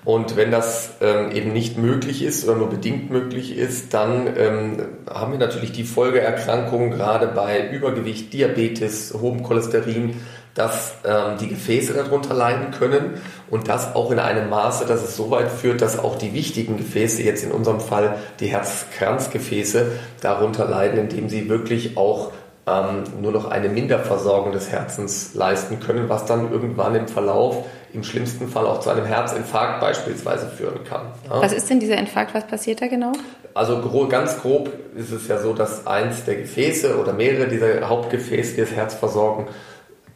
Und 0.04 0.36
wenn 0.36 0.52
das 0.52 0.92
ähm, 1.00 1.32
eben 1.32 1.52
nicht 1.52 1.76
möglich 1.76 2.22
ist 2.22 2.44
oder 2.44 2.56
nur 2.56 2.70
bedingt 2.70 3.10
möglich 3.10 3.56
ist, 3.58 3.92
dann 3.92 4.28
ähm, 4.36 4.76
haben 5.10 5.32
wir 5.32 5.38
natürlich 5.38 5.72
die 5.72 5.82
Folgeerkrankungen, 5.82 6.90
gerade 6.90 7.26
bei 7.26 7.68
Übergewicht, 7.70 8.32
Diabetes, 8.32 9.12
hohem 9.20 9.42
Cholesterin, 9.42 10.14
dass 10.54 10.94
ähm, 11.04 11.38
die 11.38 11.48
Gefäße 11.48 11.94
darunter 11.94 12.34
leiden 12.34 12.72
können 12.72 13.20
und 13.48 13.68
das 13.68 13.94
auch 13.94 14.10
in 14.10 14.18
einem 14.18 14.48
Maße, 14.48 14.86
dass 14.86 15.02
es 15.02 15.16
so 15.16 15.30
weit 15.30 15.50
führt, 15.50 15.80
dass 15.80 15.98
auch 15.98 16.16
die 16.16 16.34
wichtigen 16.34 16.76
Gefäße, 16.76 17.22
jetzt 17.22 17.44
in 17.44 17.52
unserem 17.52 17.80
Fall 17.80 18.16
die 18.40 18.46
Herzkranzgefäße, 18.46 19.86
darunter 20.20 20.66
leiden, 20.66 20.98
indem 20.98 21.28
sie 21.28 21.48
wirklich 21.48 21.96
auch 21.96 22.32
ähm, 22.66 23.04
nur 23.20 23.32
noch 23.32 23.50
eine 23.50 23.68
Minderversorgung 23.68 24.52
des 24.52 24.70
Herzens 24.70 25.34
leisten 25.34 25.80
können, 25.80 26.08
was 26.08 26.26
dann 26.26 26.50
irgendwann 26.52 26.94
im 26.94 27.08
Verlauf 27.08 27.64
im 27.92 28.04
schlimmsten 28.04 28.48
Fall 28.48 28.66
auch 28.66 28.80
zu 28.80 28.90
einem 28.90 29.04
Herzinfarkt 29.04 29.80
beispielsweise 29.80 30.48
führen 30.48 30.84
kann. 30.84 31.06
Ja. 31.28 31.42
Was 31.42 31.52
ist 31.52 31.68
denn 31.70 31.80
dieser 31.80 31.98
Infarkt? 31.98 32.34
Was 32.34 32.46
passiert 32.46 32.80
da 32.80 32.86
genau? 32.86 33.12
Also 33.54 33.80
gro 33.80 34.06
ganz 34.06 34.40
grob 34.40 34.70
ist 34.96 35.10
es 35.10 35.26
ja 35.26 35.38
so, 35.38 35.52
dass 35.52 35.86
eins 35.86 36.24
der 36.24 36.36
Gefäße 36.36 37.00
oder 37.00 37.12
mehrere 37.12 37.48
dieser 37.48 37.88
Hauptgefäße, 37.88 38.54
die 38.54 38.60
das 38.60 38.70
Herz 38.70 38.94
versorgen, 38.94 39.48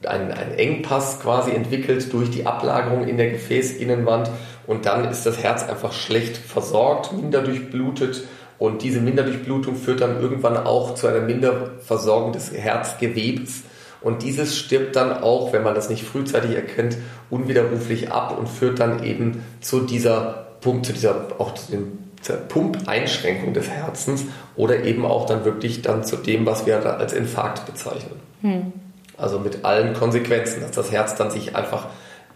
einen, 0.07 0.33
einen 0.33 0.55
Engpass 0.55 1.21
quasi 1.21 1.53
entwickelt 1.53 2.13
durch 2.13 2.31
die 2.31 2.47
Ablagerung 2.47 3.07
in 3.07 3.17
der 3.17 3.31
Gefäßinnenwand 3.31 4.31
und 4.67 4.87
dann 4.87 5.11
ist 5.11 5.27
das 5.27 5.43
Herz 5.43 5.63
einfach 5.69 5.93
schlecht 5.93 6.37
versorgt, 6.37 7.13
minder 7.13 7.43
durchblutet 7.43 8.25
und 8.59 8.83
diese 8.83 9.01
Minderdurchblutung 9.01 9.77
führt 9.77 10.01
dann 10.01 10.21
irgendwann 10.21 10.57
auch 10.57 10.95
zu 10.95 11.07
einer 11.07 11.21
Minderversorgung 11.21 12.33
des 12.33 12.53
Herzgewebes 12.53 13.63
und 14.01 14.23
dieses 14.23 14.57
stirbt 14.57 14.97
dann 14.97 15.23
auch, 15.23 15.53
wenn 15.53 15.63
man 15.63 15.75
das 15.75 15.89
nicht 15.89 16.05
frühzeitig 16.05 16.55
erkennt, 16.55 16.99
unwiderruflich 17.31 18.13
ab 18.13 18.37
und 18.39 18.49
führt 18.49 18.79
dann 18.79 19.03
eben 19.03 19.43
zu 19.61 19.81
dieser 19.81 20.47
Pump, 20.61 20.85
zu 20.85 20.93
dieser 20.93 21.29
auch 21.39 21.55
zu 21.55 21.73
den 21.73 22.05
Pumpeinschränkung 22.49 23.55
des 23.55 23.69
Herzens 23.69 24.25
oder 24.57 24.85
eben 24.85 25.05
auch 25.05 25.27
dann 25.27 25.45
wirklich 25.45 25.83
dann 25.83 26.05
zu 26.05 26.17
dem, 26.17 26.47
was 26.47 26.67
wir 26.67 26.85
als 26.99 27.13
Infarkt 27.13 27.67
bezeichnen. 27.67 28.21
Hm. 28.41 28.73
Also 29.17 29.39
mit 29.39 29.65
allen 29.65 29.95
Konsequenzen, 29.95 30.61
dass 30.61 30.73
das 30.73 30.91
Herz 30.91 31.15
dann 31.15 31.31
sich 31.31 31.55
einfach 31.55 31.87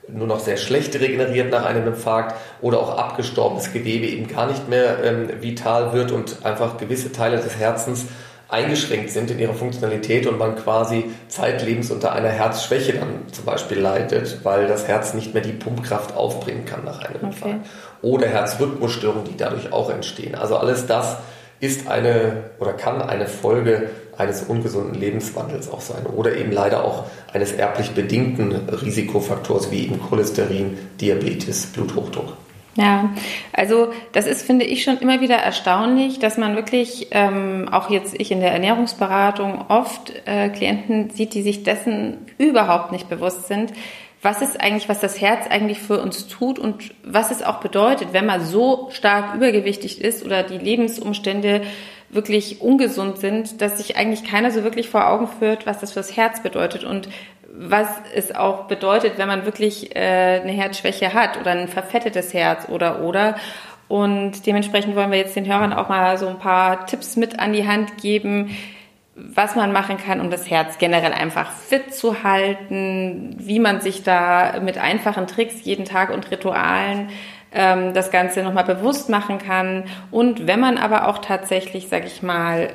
nur 0.08 0.26
noch 0.26 0.40
sehr 0.40 0.56
schlecht 0.56 0.94
regeneriert 0.98 1.50
nach 1.50 1.64
einem 1.64 1.86
Infarkt 1.86 2.34
oder 2.60 2.80
auch 2.80 2.96
abgestorbenes 2.96 3.72
Gewebe 3.72 4.06
eben 4.06 4.26
gar 4.26 4.46
nicht 4.46 4.68
mehr 4.68 5.04
ähm, 5.04 5.28
vital 5.40 5.92
wird 5.92 6.12
und 6.12 6.44
einfach 6.44 6.78
gewisse 6.78 7.12
Teile 7.12 7.36
des 7.36 7.58
Herzens 7.58 8.06
eingeschränkt 8.48 9.10
sind 9.10 9.30
in 9.30 9.38
ihrer 9.38 9.52
Funktionalität 9.52 10.26
und 10.26 10.38
man 10.38 10.56
quasi 10.56 11.10
zeitlebens 11.28 11.90
unter 11.90 12.12
einer 12.12 12.30
Herzschwäche 12.30 12.94
dann 12.94 13.30
zum 13.30 13.44
Beispiel 13.44 13.78
leidet, 13.78 14.42
weil 14.42 14.66
das 14.66 14.88
Herz 14.88 15.12
nicht 15.12 15.34
mehr 15.34 15.42
die 15.42 15.52
Pumpkraft 15.52 16.16
aufbringen 16.16 16.64
kann 16.64 16.84
nach 16.84 17.00
einem 17.00 17.16
okay. 17.16 17.26
Infarkt. 17.26 17.66
Oder 18.00 18.26
Herzrhythmusstörungen, 18.28 19.24
die 19.24 19.36
dadurch 19.36 19.72
auch 19.72 19.90
entstehen. 19.90 20.34
Also 20.34 20.56
alles 20.56 20.86
das 20.86 21.18
ist 21.60 21.88
eine 21.88 22.44
oder 22.58 22.72
kann 22.72 23.02
eine 23.02 23.26
Folge 23.26 23.90
eines 24.18 24.42
ungesunden 24.42 24.94
Lebenswandels 24.94 25.70
auch 25.70 25.80
sein 25.80 26.04
oder 26.06 26.36
eben 26.36 26.52
leider 26.52 26.84
auch 26.84 27.04
eines 27.32 27.52
erblich 27.52 27.92
bedingten 27.92 28.52
Risikofaktors 28.52 29.70
wie 29.70 29.84
eben 29.84 30.00
Cholesterin, 30.00 30.76
Diabetes, 31.00 31.66
Bluthochdruck. 31.66 32.36
Ja, 32.74 33.10
also 33.52 33.92
das 34.12 34.28
ist, 34.28 34.42
finde 34.42 34.64
ich, 34.64 34.84
schon 34.84 34.98
immer 34.98 35.20
wieder 35.20 35.36
erstaunlich, 35.36 36.20
dass 36.20 36.38
man 36.38 36.54
wirklich, 36.54 37.08
ähm, 37.10 37.68
auch 37.72 37.90
jetzt 37.90 38.14
ich 38.16 38.30
in 38.30 38.40
der 38.40 38.52
Ernährungsberatung, 38.52 39.64
oft 39.68 40.12
äh, 40.26 40.48
Klienten 40.48 41.10
sieht, 41.10 41.34
die 41.34 41.42
sich 41.42 41.64
dessen 41.64 42.18
überhaupt 42.38 42.92
nicht 42.92 43.08
bewusst 43.08 43.48
sind, 43.48 43.72
was 44.22 44.42
ist 44.42 44.60
eigentlich, 44.60 44.88
was 44.88 45.00
das 45.00 45.20
Herz 45.20 45.46
eigentlich 45.48 45.80
für 45.80 46.00
uns 46.00 46.26
tut 46.26 46.58
und 46.58 46.92
was 47.04 47.30
es 47.30 47.42
auch 47.42 47.58
bedeutet, 47.58 48.08
wenn 48.12 48.26
man 48.26 48.44
so 48.44 48.88
stark 48.90 49.34
übergewichtig 49.34 50.00
ist 50.00 50.24
oder 50.24 50.42
die 50.42 50.58
Lebensumstände 50.58 51.62
wirklich 52.10 52.60
ungesund 52.60 53.18
sind, 53.18 53.60
dass 53.60 53.78
sich 53.78 53.96
eigentlich 53.96 54.24
keiner 54.24 54.50
so 54.50 54.64
wirklich 54.64 54.88
vor 54.88 55.08
Augen 55.08 55.28
führt, 55.28 55.66
was 55.66 55.80
das 55.80 55.92
fürs 55.92 56.16
Herz 56.16 56.42
bedeutet 56.42 56.84
und 56.84 57.08
was 57.52 57.88
es 58.14 58.34
auch 58.34 58.64
bedeutet, 58.64 59.18
wenn 59.18 59.28
man 59.28 59.44
wirklich 59.44 59.94
äh, 59.96 60.40
eine 60.42 60.52
Herzschwäche 60.52 61.12
hat 61.12 61.38
oder 61.40 61.50
ein 61.50 61.68
verfettetes 61.68 62.32
Herz 62.32 62.68
oder 62.68 63.02
oder. 63.02 63.36
Und 63.88 64.46
dementsprechend 64.46 64.94
wollen 64.96 65.10
wir 65.10 65.18
jetzt 65.18 65.34
den 65.34 65.46
Hörern 65.46 65.72
auch 65.72 65.88
mal 65.88 66.18
so 66.18 66.28
ein 66.28 66.38
paar 66.38 66.86
Tipps 66.86 67.16
mit 67.16 67.38
an 67.40 67.52
die 67.52 67.66
Hand 67.66 67.98
geben, 68.00 68.56
was 69.14 69.56
man 69.56 69.72
machen 69.72 69.96
kann, 69.96 70.20
um 70.20 70.30
das 70.30 70.48
Herz 70.48 70.78
generell 70.78 71.12
einfach 71.12 71.50
fit 71.50 71.94
zu 71.94 72.22
halten, 72.22 73.34
wie 73.38 73.58
man 73.58 73.80
sich 73.80 74.02
da 74.02 74.60
mit 74.60 74.78
einfachen 74.78 75.26
Tricks 75.26 75.64
jeden 75.64 75.86
Tag 75.86 76.10
und 76.10 76.30
Ritualen 76.30 77.08
ähm, 77.52 77.94
das 77.94 78.10
Ganze 78.10 78.42
nochmal 78.42 78.64
bewusst 78.64 79.08
machen 79.08 79.38
kann. 79.38 79.84
Und 80.10 80.46
wenn 80.46 80.60
man 80.60 80.78
aber 80.78 81.08
auch 81.08 81.18
tatsächlich, 81.18 81.88
sag 81.88 82.06
ich 82.06 82.22
mal, 82.22 82.70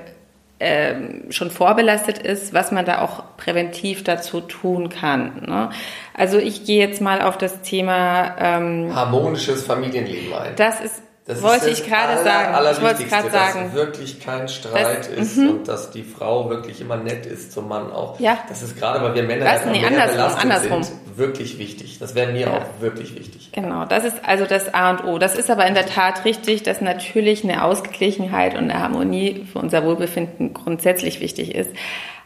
ähm, 0.59 1.25
schon 1.29 1.51
vorbelastet 1.51 2.19
ist, 2.19 2.53
was 2.53 2.71
man 2.71 2.85
da 2.85 3.01
auch 3.01 3.23
präventiv 3.37 4.03
dazu 4.03 4.39
tun 4.39 4.89
kann. 4.89 5.43
Ne? 5.45 5.69
Also 6.13 6.37
ich 6.37 6.63
gehe 6.63 6.79
jetzt 6.79 7.01
mal 7.01 7.21
auf 7.21 7.37
das 7.37 7.61
Thema 7.61 8.35
ähm, 8.39 8.95
harmonisches 8.95 9.65
Familienleben 9.65 10.33
ein. 10.33 10.55
Das 10.55 10.79
ist 10.79 11.01
das 11.25 11.41
Wollte 11.41 11.69
ich 11.69 11.85
gerade 11.85 12.21
sagen. 12.21 12.53
Ich 12.69 12.81
wollte 12.81 13.03
es 13.03 13.09
gerade 13.09 13.29
sagen. 13.29 13.65
Dass 13.67 13.73
wirklich 13.73 14.19
kein 14.19 14.49
Streit 14.49 14.99
das, 14.99 15.07
ist 15.07 15.37
-hmm. 15.37 15.49
und 15.51 15.67
dass 15.69 15.91
die 15.91 16.03
Frau 16.03 16.49
wirklich 16.49 16.81
immer 16.81 16.97
nett 16.97 17.25
ist 17.25 17.53
zum 17.53 17.69
Mann 17.69 17.91
auch. 17.91 18.19
Ja. 18.19 18.39
Das 18.49 18.61
ist 18.61 18.77
gerade, 18.77 19.01
weil 19.01 19.15
wir 19.15 19.23
Männer 19.23 19.45
das, 19.45 19.65
nee, 19.65 19.85
andersrum, 19.85 20.41
andersrum. 20.41 20.83
sind, 20.83 21.02
wirklich 21.17 21.57
wichtig. 21.57 21.99
Das 21.99 22.15
wäre 22.15 22.31
mir 22.31 22.41
ja. 22.41 22.57
auch 22.57 22.81
wirklich 22.81 23.15
wichtig. 23.15 23.49
Genau, 23.51 23.85
das 23.85 24.05
ist 24.05 24.17
also 24.23 24.45
das 24.45 24.73
A 24.73 24.91
und 24.91 25.03
O. 25.05 25.17
Das 25.17 25.35
ist 25.35 25.49
aber 25.49 25.65
in 25.65 25.73
der 25.73 25.85
Tat 25.85 26.25
richtig, 26.25 26.63
dass 26.63 26.81
natürlich 26.81 27.43
eine 27.43 27.63
Ausgeglichenheit 27.63 28.53
und 28.53 28.69
eine 28.69 28.79
Harmonie 28.79 29.45
für 29.51 29.59
unser 29.59 29.83
Wohlbefinden 29.85 30.53
grundsätzlich 30.53 31.19
wichtig 31.19 31.55
ist. 31.55 31.71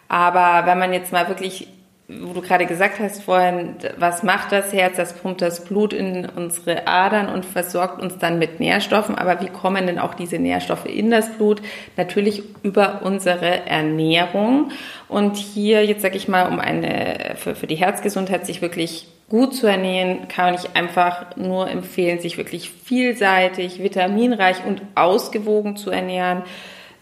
Aber 0.08 0.66
wenn 0.66 0.80
man 0.80 0.94
jetzt 0.94 1.12
mal 1.12 1.28
wirklich 1.28 1.68
wo 2.10 2.32
du 2.32 2.42
gerade 2.42 2.66
gesagt 2.66 3.00
hast 3.00 3.24
vorhin, 3.24 3.76
was 3.98 4.24
macht 4.24 4.54
das 4.54 4.72
Herz? 4.72 4.96
Das 4.96 5.12
pumpt 5.12 5.42
das 5.42 5.66
Blut 5.66 5.92
in 5.92 6.26
unsere 6.26 6.88
Adern 6.88 7.28
und 7.28 7.44
versorgt 7.46 8.02
uns 8.02 8.18
dann 8.18 8.40
mit 8.40 8.62
Nährstoffen. 8.62 9.16
Aber 9.16 9.42
wie 9.42 9.50
kommen 9.50 9.88
denn 9.88 10.00
auch 10.00 10.14
diese 10.14 10.40
Nährstoffe 10.40 10.86
in 10.86 11.12
das 11.12 11.30
Blut? 11.34 11.62
Natürlich 11.98 12.44
über 12.64 13.02
unsere 13.04 13.66
Ernährung. 13.66 14.72
Und 15.10 15.36
hier, 15.36 15.86
jetzt 15.86 16.02
sage 16.02 16.16
ich 16.16 16.30
mal, 16.30 16.48
um 16.48 16.62
eine, 16.62 17.36
für, 17.36 17.56
für 17.56 17.68
die 17.68 17.76
Herzgesundheit 17.76 18.46
sich 18.46 18.62
wirklich 18.62 19.08
gut 19.28 19.54
zu 19.54 19.68
ernähren, 19.68 20.30
kann 20.30 20.54
ich 20.54 20.78
einfach 20.78 21.36
nur 21.36 21.70
empfehlen, 21.70 22.22
sich 22.22 22.38
wirklich 22.38 22.70
vielseitig, 22.70 23.84
vitaminreich 23.84 24.66
und 24.66 24.82
ausgewogen 24.96 25.76
zu 25.76 25.92
ernähren 25.92 26.44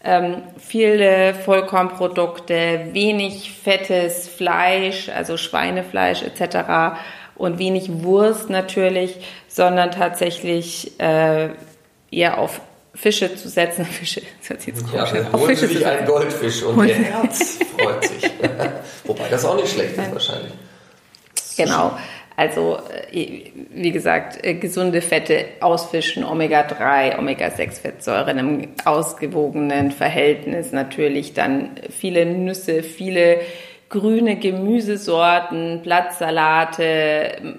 ähm, 0.06 0.42
viele 0.56 1.34
Vollkornprodukte, 1.34 2.86
wenig 2.92 3.52
fettes 3.52 4.28
Fleisch, 4.28 5.08
also 5.08 5.36
Schweinefleisch 5.36 6.22
etc. 6.22 6.98
und 7.34 7.58
wenig 7.58 8.04
Wurst 8.04 8.48
natürlich, 8.48 9.16
sondern 9.48 9.90
tatsächlich 9.90 10.98
äh, 11.00 11.50
eher 12.10 12.38
auf 12.38 12.60
Fische 12.94 13.34
zu 13.34 13.48
setzen. 13.48 13.84
Fische, 13.84 14.22
das 14.40 14.50
hört 14.50 14.60
sich 14.60 14.74
jetzt 14.74 14.88
komisch 14.88 15.12
ja, 15.12 15.30
auf 15.32 15.46
Fische 15.46 15.66
sich 15.66 15.84
ein 15.84 16.06
Goldfisch 16.06 16.62
und, 16.62 16.78
und 16.78 16.88
ihr 16.88 16.94
Herz 17.02 17.58
freut 17.76 18.04
sich. 18.04 18.30
Wobei 19.04 19.28
das 19.28 19.44
auch 19.44 19.56
nicht 19.56 19.72
schlecht 19.72 19.96
ist 19.96 20.12
wahrscheinlich. 20.12 20.52
Genau. 21.56 21.98
Also, 22.36 22.78
äh, 23.12 23.50
wie 23.70 23.92
gesagt, 23.92 24.44
äh, 24.44 24.54
gesunde 24.54 25.00
Fette 25.00 25.46
ausfischen, 25.60 26.22
Omega-3, 26.22 27.18
Omega-6-Fettsäuren 27.18 28.38
im 28.38 28.68
ausgewogenen 28.84 29.90
Verhältnis 29.90 30.72
natürlich, 30.72 31.32
dann 31.32 31.70
viele 31.88 32.26
Nüsse, 32.26 32.82
viele 32.82 33.40
grüne 33.88 34.36
Gemüsesorten, 34.36 35.80
Blattsalate, 35.82 37.56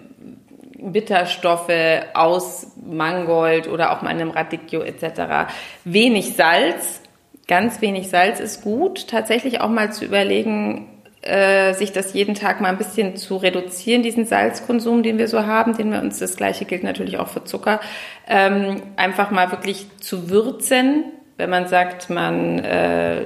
Bitterstoffe 0.77 2.03
aus 2.13 2.71
Mangold 2.85 3.67
oder 3.67 3.91
auch 3.91 4.03
meinem 4.03 4.29
Radicchio 4.29 4.81
etc. 4.81 5.49
Wenig 5.85 6.35
Salz, 6.35 7.01
ganz 7.47 7.81
wenig 7.81 8.09
Salz 8.09 8.39
ist 8.39 8.61
gut. 8.61 9.07
Tatsächlich 9.07 9.59
auch 9.61 9.69
mal 9.69 9.91
zu 9.91 10.05
überlegen, 10.05 10.87
äh, 11.27 11.73
sich 11.73 11.91
das 11.91 12.13
jeden 12.13 12.35
Tag 12.35 12.61
mal 12.61 12.69
ein 12.69 12.77
bisschen 12.77 13.15
zu 13.15 13.37
reduzieren, 13.37 14.03
diesen 14.03 14.25
Salzkonsum, 14.25 15.03
den 15.03 15.17
wir 15.17 15.27
so 15.27 15.45
haben, 15.45 15.75
den 15.75 15.91
wir 15.91 16.01
uns, 16.01 16.19
das 16.19 16.35
gleiche 16.37 16.65
gilt 16.65 16.83
natürlich 16.83 17.17
auch 17.17 17.27
für 17.27 17.43
Zucker, 17.43 17.79
ähm, 18.27 18.81
einfach 18.95 19.31
mal 19.31 19.51
wirklich 19.51 19.87
zu 19.99 20.29
würzen, 20.29 21.05
wenn 21.37 21.49
man 21.49 21.67
sagt, 21.67 22.09
man 22.09 22.59
äh, 22.59 23.21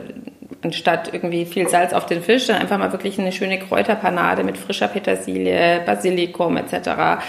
anstatt 0.63 1.13
irgendwie 1.13 1.45
viel 1.45 1.69
Salz 1.69 1.93
auf 1.93 2.05
den 2.05 2.21
Fisch, 2.21 2.47
dann 2.47 2.57
einfach 2.57 2.77
mal 2.77 2.91
wirklich 2.91 3.19
eine 3.19 3.31
schöne 3.31 3.59
Kräuterpanade 3.59 4.43
mit 4.43 4.57
frischer 4.57 4.87
Petersilie, 4.87 5.81
Basilikum 5.85 6.57
etc. 6.57 7.23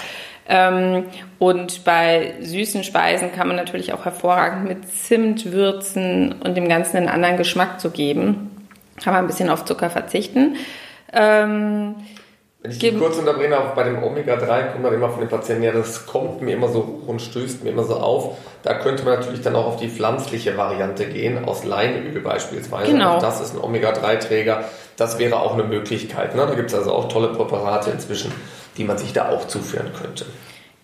Ähm, 0.49 1.05
und 1.39 1.85
bei 1.85 2.35
süßen 2.41 2.83
Speisen 2.83 3.33
kann 3.33 3.47
man 3.47 3.57
natürlich 3.57 3.93
auch 3.93 4.05
hervorragend 4.05 4.67
mit 4.67 4.89
Zimt 4.89 5.53
würzen 5.53 6.33
und 6.43 6.57
dem 6.57 6.69
Ganzen 6.69 6.97
einen 6.97 7.09
anderen 7.09 7.37
Geschmack 7.37 7.81
zu 7.81 7.91
geben 7.91 8.52
kann 9.03 9.13
man 9.15 9.25
ein 9.25 9.27
bisschen 9.27 9.51
auf 9.51 9.65
Zucker 9.65 9.91
verzichten. 9.91 10.57
Ähm, 11.13 11.97
Wenn 12.61 12.71
ich 12.71 12.79
die 12.79 12.93
kurz 12.93 13.19
unterbreche, 13.19 13.59
auch 13.59 13.75
bei 13.75 13.85
dem 13.85 14.03
Omega-3 14.03 14.73
kommt 14.73 14.83
man 14.83 14.95
immer 14.95 15.11
von 15.11 15.21
den 15.21 15.29
Patienten, 15.29 15.65
ja, 15.65 15.73
das 15.73 16.07
kommt 16.07 16.43
mir 16.43 16.55
immer 16.55 16.69
so 16.69 16.81
hoch 16.81 17.09
und 17.09 17.21
stößt 17.21 17.65
mir 17.65 17.71
immer 17.71 17.85
so 17.85 17.97
auf. 17.97 18.39
Da 18.63 18.75
könnte 18.75 19.05
man 19.05 19.19
natürlich 19.19 19.43
dann 19.43 19.57
auch 19.57 19.67
auf 19.67 19.77
die 19.77 19.89
pflanzliche 19.89 20.57
Variante 20.57 21.07
gehen, 21.07 21.45
aus 21.45 21.65
Leinöl 21.65 22.21
beispielsweise. 22.21 22.93
Genau. 22.93 23.21
das 23.21 23.41
ist 23.41 23.55
ein 23.55 23.61
Omega-3-Träger. 23.61 24.65
Das 24.97 25.19
wäre 25.19 25.41
auch 25.41 25.55
eine 25.55 25.65
Möglichkeit. 25.65 26.35
Ne? 26.37 26.47
Da 26.47 26.55
gibt 26.55 26.71
es 26.71 26.75
also 26.75 26.93
auch 26.93 27.09
tolle 27.09 27.29
Präparate 27.29 27.91
inzwischen, 27.91 28.33
die 28.77 28.85
man 28.85 28.99
sich 28.99 29.13
da 29.13 29.31
auch 29.31 29.47
zuführen 29.49 29.91
könnte. 30.01 30.27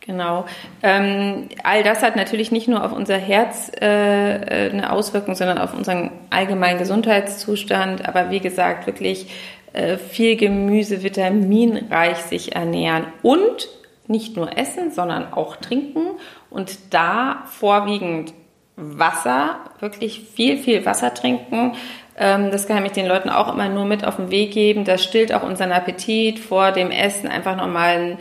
Genau. 0.09 0.47
Ähm, 0.83 1.51
all 1.63 1.83
das 1.83 2.03
hat 2.03 2.17
natürlich 2.17 2.51
nicht 2.51 2.67
nur 2.67 2.83
auf 2.83 2.93
unser 2.93 3.19
Herz 3.19 3.71
äh, 3.79 3.85
eine 3.85 4.91
Auswirkung, 4.91 5.35
sondern 5.35 5.59
auf 5.59 5.75
unseren 5.75 6.11
allgemeinen 6.31 6.79
Gesundheitszustand. 6.79 8.09
Aber 8.09 8.31
wie 8.31 8.41
gesagt, 8.41 8.87
wirklich 8.87 9.27
äh, 9.75 9.99
viel 9.99 10.37
Gemüse, 10.37 11.03
vitaminreich 11.03 12.17
sich 12.17 12.57
ernähren 12.57 13.05
und 13.21 13.69
nicht 14.07 14.35
nur 14.35 14.57
essen, 14.57 14.93
sondern 14.93 15.31
auch 15.35 15.57
trinken 15.57 16.07
und 16.49 16.95
da 16.95 17.43
vorwiegend 17.45 18.33
Wasser, 18.77 19.57
wirklich 19.79 20.21
viel, 20.21 20.57
viel 20.57 20.87
Wasser 20.87 21.13
trinken. 21.13 21.75
Ähm, 22.17 22.51
das 22.51 22.67
kann 22.67 22.87
ich 22.87 22.93
den 22.93 23.07
Leuten 23.07 23.29
auch 23.29 23.53
immer 23.53 23.69
nur 23.69 23.85
mit 23.85 24.07
auf 24.07 24.17
den 24.17 24.31
Weg 24.31 24.53
geben. 24.53 24.87
Das 24.87 25.05
stillt 25.05 25.35
auch 25.35 25.43
unseren 25.43 25.73
Appetit 25.73 26.39
vor 26.39 26.73
dem 26.73 26.91
Essen. 26.91 27.29
Einfach 27.29 27.57
nochmal 27.57 27.99
ein 27.99 28.19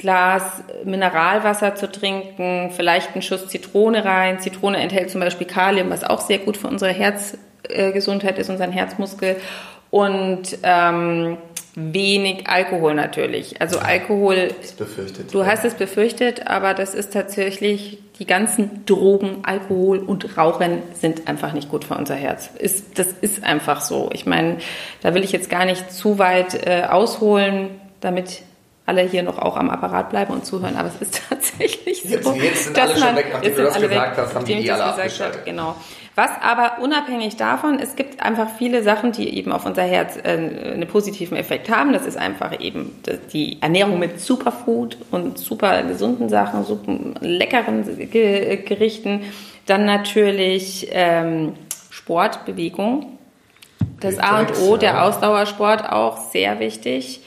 Glas 0.00 0.62
Mineralwasser 0.84 1.74
zu 1.74 1.90
trinken, 1.90 2.70
vielleicht 2.74 3.12
einen 3.12 3.22
Schuss 3.22 3.48
Zitrone 3.48 4.04
rein. 4.04 4.40
Zitrone 4.40 4.78
enthält 4.78 5.10
zum 5.10 5.20
Beispiel 5.20 5.46
Kalium, 5.46 5.90
was 5.90 6.04
auch 6.04 6.20
sehr 6.20 6.38
gut 6.38 6.56
für 6.56 6.68
unsere 6.68 6.92
Herzgesundheit 6.92 8.38
ist, 8.38 8.48
unseren 8.48 8.72
Herzmuskel 8.72 9.36
und 9.90 10.58
ähm, 10.62 11.36
wenig 11.74 12.48
Alkohol 12.48 12.94
natürlich. 12.94 13.60
Also 13.60 13.78
Alkohol. 13.78 14.48
Das 14.60 14.72
befürchtet. 14.72 15.34
Du 15.34 15.44
hast 15.44 15.64
es 15.64 15.74
befürchtet, 15.74 16.46
aber 16.46 16.74
das 16.74 16.94
ist 16.94 17.12
tatsächlich 17.12 17.98
die 18.18 18.26
ganzen 18.26 18.84
Drogen, 18.86 19.38
Alkohol 19.44 19.98
und 19.98 20.36
Rauchen 20.36 20.82
sind 20.94 21.26
einfach 21.28 21.52
nicht 21.52 21.70
gut 21.70 21.84
für 21.84 21.94
unser 21.94 22.14
Herz. 22.14 22.50
Ist, 22.58 22.98
das 22.98 23.08
ist 23.20 23.44
einfach 23.44 23.80
so. 23.80 24.10
Ich 24.12 24.26
meine, 24.26 24.58
da 25.02 25.14
will 25.14 25.24
ich 25.24 25.32
jetzt 25.32 25.48
gar 25.48 25.64
nicht 25.64 25.90
zu 25.92 26.18
weit 26.18 26.66
äh, 26.66 26.84
ausholen, 26.84 27.70
damit 28.00 28.42
alle 28.90 29.02
hier 29.02 29.22
noch 29.22 29.38
auch 29.38 29.56
am 29.56 29.70
Apparat 29.70 30.10
bleiben 30.10 30.32
und 30.32 30.44
zuhören, 30.44 30.76
aber 30.76 30.88
es 30.88 31.00
ist 31.00 31.22
tatsächlich 31.28 32.02
so. 32.02 32.32
Jetzt, 32.32 32.42
jetzt 32.42 32.64
sind 32.64 32.78
alle 32.78 32.96
schon 32.96 33.16
weg, 33.16 33.26
nachdem 33.32 33.54
du 33.54 33.62
das 33.62 33.80
gesagt 33.80 34.18
hast, 34.18 34.34
haben 34.34 34.44
die 34.44 34.52
eh 34.54 34.70
alle 34.70 34.84
abgeschaltet. 34.84 35.44
Genau. 35.44 35.76
Was 36.16 36.30
aber 36.42 36.82
unabhängig 36.82 37.36
davon, 37.36 37.78
es 37.78 37.94
gibt 37.94 38.20
einfach 38.20 38.48
viele 38.58 38.82
Sachen, 38.82 39.12
die 39.12 39.38
eben 39.38 39.52
auf 39.52 39.64
unser 39.64 39.84
Herz 39.84 40.16
äh, 40.16 40.72
einen 40.72 40.88
positiven 40.88 41.36
Effekt 41.36 41.70
haben. 41.70 41.92
Das 41.92 42.04
ist 42.04 42.16
einfach 42.16 42.60
eben 42.60 43.00
die 43.32 43.62
Ernährung 43.62 44.00
mit 44.00 44.20
Superfood 44.20 44.98
und 45.12 45.38
super 45.38 45.84
gesunden 45.84 46.28
Sachen, 46.28 46.64
super 46.64 46.92
leckeren 47.20 47.84
Gerichten. 48.10 49.22
Dann 49.66 49.86
natürlich 49.86 50.88
ähm, 50.90 51.54
Sport, 51.90 52.44
Bewegung. 52.44 53.18
Das 54.00 54.18
A 54.18 54.40
und 54.40 54.58
O, 54.58 54.76
der 54.76 55.04
Ausdauersport 55.04 55.88
auch 55.90 56.16
sehr 56.16 56.58
wichtig. 56.58 57.20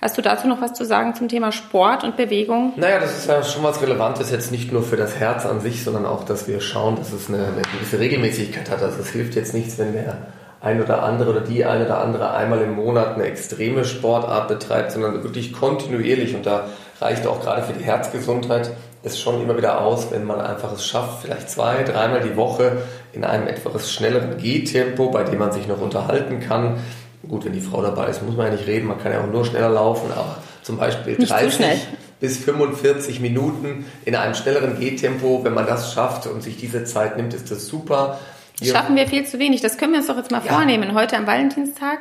Hast 0.00 0.16
du 0.16 0.22
dazu 0.22 0.46
noch 0.46 0.60
was 0.60 0.74
zu 0.74 0.84
sagen 0.84 1.16
zum 1.16 1.26
Thema 1.26 1.50
Sport 1.50 2.04
und 2.04 2.16
Bewegung? 2.16 2.72
Naja, 2.76 3.00
das 3.00 3.18
ist 3.18 3.26
ja 3.26 3.42
schon 3.42 3.64
was 3.64 3.82
Relevantes, 3.82 4.30
jetzt 4.30 4.52
nicht 4.52 4.70
nur 4.70 4.84
für 4.84 4.96
das 4.96 5.16
Herz 5.16 5.44
an 5.44 5.60
sich, 5.60 5.82
sondern 5.82 6.06
auch, 6.06 6.22
dass 6.24 6.46
wir 6.46 6.60
schauen, 6.60 6.94
dass 6.94 7.12
es 7.12 7.28
eine, 7.28 7.38
eine 7.38 7.62
gewisse 7.62 7.98
Regelmäßigkeit 7.98 8.70
hat. 8.70 8.80
Also 8.80 9.00
es 9.00 9.08
hilft 9.08 9.34
jetzt 9.34 9.54
nichts, 9.54 9.76
wenn 9.76 9.92
der 9.92 10.18
ein 10.60 10.80
oder 10.80 11.02
andere 11.02 11.30
oder 11.30 11.40
die 11.40 11.64
eine 11.64 11.84
oder 11.84 12.00
andere 12.00 12.32
einmal 12.32 12.62
im 12.62 12.76
Monat 12.76 13.14
eine 13.14 13.24
extreme 13.24 13.84
Sportart 13.84 14.46
betreibt, 14.46 14.92
sondern 14.92 15.24
wirklich 15.24 15.52
kontinuierlich. 15.52 16.36
Und 16.36 16.46
da 16.46 16.66
reicht 17.00 17.26
auch 17.26 17.40
gerade 17.40 17.62
für 17.62 17.72
die 17.72 17.84
Herzgesundheit 17.84 18.70
es 19.02 19.18
schon 19.18 19.40
immer 19.40 19.56
wieder 19.56 19.80
aus, 19.80 20.10
wenn 20.12 20.24
man 20.24 20.40
einfach 20.40 20.72
es 20.72 20.84
schafft, 20.84 21.22
vielleicht 21.22 21.50
zwei, 21.50 21.82
dreimal 21.82 22.20
die 22.20 22.36
Woche 22.36 22.82
in 23.12 23.24
einem 23.24 23.46
etwas 23.46 23.92
schnelleren 23.92 24.38
Gehtempo, 24.38 25.10
bei 25.10 25.24
dem 25.24 25.38
man 25.38 25.52
sich 25.52 25.66
noch 25.66 25.80
unterhalten 25.80 26.40
kann, 26.40 26.78
Gut, 27.26 27.44
wenn 27.44 27.52
die 27.52 27.60
Frau 27.60 27.82
dabei 27.82 28.08
ist, 28.08 28.22
muss 28.22 28.36
man 28.36 28.46
ja 28.46 28.52
nicht 28.52 28.66
reden, 28.66 28.86
man 28.86 28.98
kann 28.98 29.12
ja 29.12 29.20
auch 29.20 29.26
nur 29.26 29.44
schneller 29.44 29.70
laufen, 29.70 30.10
aber 30.12 30.38
zum 30.62 30.78
Beispiel 30.78 31.16
nicht 31.16 31.30
30 31.30 31.86
bis 32.20 32.38
45 32.38 33.20
Minuten 33.20 33.86
in 34.04 34.14
einem 34.14 34.34
schnelleren 34.34 34.78
Gehtempo, 34.78 35.42
wenn 35.44 35.54
man 35.54 35.66
das 35.66 35.92
schafft 35.92 36.26
und 36.26 36.42
sich 36.42 36.56
diese 36.56 36.84
Zeit 36.84 37.16
nimmt, 37.16 37.34
ist 37.34 37.50
das 37.50 37.66
super. 37.66 38.18
Hier 38.60 38.72
Schaffen 38.72 38.96
wir 38.96 39.06
viel 39.06 39.24
zu 39.24 39.38
wenig. 39.38 39.60
Das 39.60 39.78
können 39.78 39.92
wir 39.92 39.98
uns 39.98 40.08
doch 40.08 40.16
jetzt 40.16 40.30
mal 40.30 40.42
ja. 40.44 40.52
vornehmen. 40.52 40.94
Heute 40.94 41.16
am 41.16 41.26
Valentinstag 41.26 42.00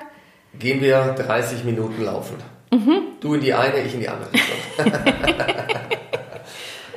gehen 0.58 0.82
wir 0.82 1.16
30 1.18 1.64
Minuten 1.64 2.04
laufen. 2.04 2.36
Mhm. 2.72 3.02
Du 3.22 3.36
in 3.36 3.42
die 3.42 3.54
eine, 3.54 3.82
ich 3.82 3.94
in 3.94 4.00
die 4.00 4.10
andere 4.10 4.32
Richtung. 4.34 4.58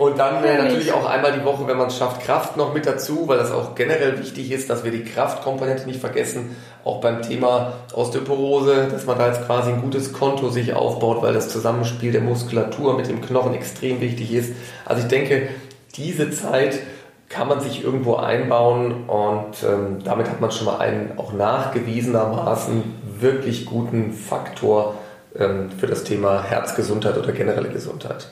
Und 0.01 0.19
dann 0.19 0.43
äh, 0.43 0.57
natürlich 0.57 0.93
auch 0.95 1.05
einmal 1.05 1.35
die 1.35 1.45
Woche, 1.45 1.67
wenn 1.67 1.77
man 1.77 1.89
es 1.89 1.99
schafft, 1.99 2.23
Kraft 2.23 2.57
noch 2.57 2.73
mit 2.73 2.87
dazu, 2.87 3.29
weil 3.29 3.37
das 3.37 3.53
auch 3.53 3.75
generell 3.75 4.19
wichtig 4.19 4.51
ist, 4.51 4.71
dass 4.71 4.83
wir 4.83 4.91
die 4.91 5.05
Kraftkomponente 5.05 5.85
nicht 5.85 6.01
vergessen. 6.01 6.57
Auch 6.85 7.03
beim 7.03 7.21
Thema 7.21 7.75
Osteoporose, 7.93 8.89
dass 8.91 9.05
man 9.05 9.19
da 9.19 9.27
jetzt 9.27 9.45
quasi 9.45 9.71
ein 9.71 9.83
gutes 9.83 10.15
Konto 10.15 10.49
sich 10.49 10.73
aufbaut, 10.73 11.21
weil 11.21 11.35
das 11.35 11.51
Zusammenspiel 11.51 12.13
der 12.13 12.23
Muskulatur 12.23 12.97
mit 12.97 13.09
dem 13.09 13.21
Knochen 13.21 13.53
extrem 13.53 14.01
wichtig 14.01 14.33
ist. 14.33 14.55
Also 14.87 15.03
ich 15.03 15.09
denke, 15.09 15.51
diese 15.97 16.31
Zeit 16.31 16.79
kann 17.29 17.49
man 17.49 17.61
sich 17.61 17.85
irgendwo 17.85 18.15
einbauen 18.15 19.05
und 19.07 19.63
ähm, 19.69 19.99
damit 20.03 20.31
hat 20.31 20.41
man 20.41 20.51
schon 20.51 20.65
mal 20.65 20.79
einen 20.79 21.19
auch 21.19 21.35
nachgewiesenermaßen 21.35 22.85
wirklich 23.21 23.67
guten 23.67 24.15
Faktor 24.15 24.95
ähm, 25.37 25.69
für 25.79 25.87
das 25.87 26.05
Thema 26.05 26.43
Herzgesundheit 26.43 27.19
oder 27.19 27.33
generelle 27.33 27.69
Gesundheit. 27.69 28.29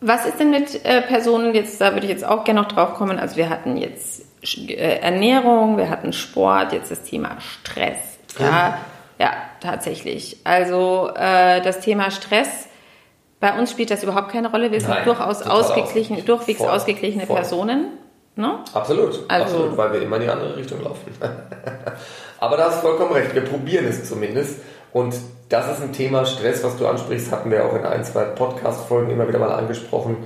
Was 0.00 0.26
ist 0.26 0.38
denn 0.38 0.50
mit 0.50 0.84
äh, 0.84 1.02
Personen, 1.02 1.54
jetzt, 1.54 1.80
da 1.80 1.92
würde 1.92 2.06
ich 2.06 2.12
jetzt 2.12 2.24
auch 2.24 2.44
gerne 2.44 2.60
noch 2.60 2.68
drauf 2.68 2.94
kommen, 2.94 3.18
also 3.18 3.36
wir 3.36 3.48
hatten 3.48 3.76
jetzt 3.76 4.22
äh, 4.42 4.98
Ernährung, 5.00 5.78
wir 5.78 5.88
hatten 5.88 6.12
Sport, 6.12 6.72
jetzt 6.72 6.90
das 6.90 7.02
Thema 7.02 7.38
Stress. 7.40 7.98
Ja, 8.38 8.78
ja 9.18 9.32
tatsächlich. 9.60 10.38
Also 10.44 11.10
äh, 11.14 11.62
das 11.62 11.80
Thema 11.80 12.10
Stress, 12.10 12.68
bei 13.40 13.58
uns 13.58 13.70
spielt 13.70 13.90
das 13.90 14.02
überhaupt 14.02 14.30
keine 14.30 14.50
Rolle. 14.50 14.70
Wir 14.70 14.80
sind 14.80 14.90
Nein, 14.90 15.04
durchaus 15.04 15.42
ausgeglichen, 15.42 16.24
durchwegs 16.24 16.58
voll, 16.58 16.70
ausgeglichene 16.70 17.26
voll. 17.26 17.36
Personen. 17.36 17.98
Ne? 18.34 18.58
Absolut, 18.74 19.24
also, 19.28 19.44
absolut, 19.44 19.76
weil 19.78 19.92
wir 19.94 20.02
immer 20.02 20.16
in 20.16 20.22
die 20.22 20.28
andere 20.28 20.56
Richtung 20.56 20.82
laufen. 20.82 21.10
Aber 22.38 22.58
da 22.58 22.66
hast 22.66 22.82
du 22.82 22.88
vollkommen 22.88 23.12
recht, 23.12 23.34
wir 23.34 23.42
probieren 23.42 23.86
es 23.86 24.06
zumindest. 24.06 24.60
Und 24.92 25.14
das 25.48 25.72
ist 25.72 25.82
ein 25.82 25.92
Thema 25.92 26.26
Stress, 26.26 26.64
was 26.64 26.76
du 26.76 26.86
ansprichst, 26.86 27.30
hatten 27.30 27.50
wir 27.50 27.64
auch 27.64 27.74
in 27.74 27.84
ein, 27.84 28.04
zwei 28.04 28.24
Podcast-Folgen 28.24 29.10
immer 29.10 29.28
wieder 29.28 29.38
mal 29.38 29.52
angesprochen. 29.52 30.18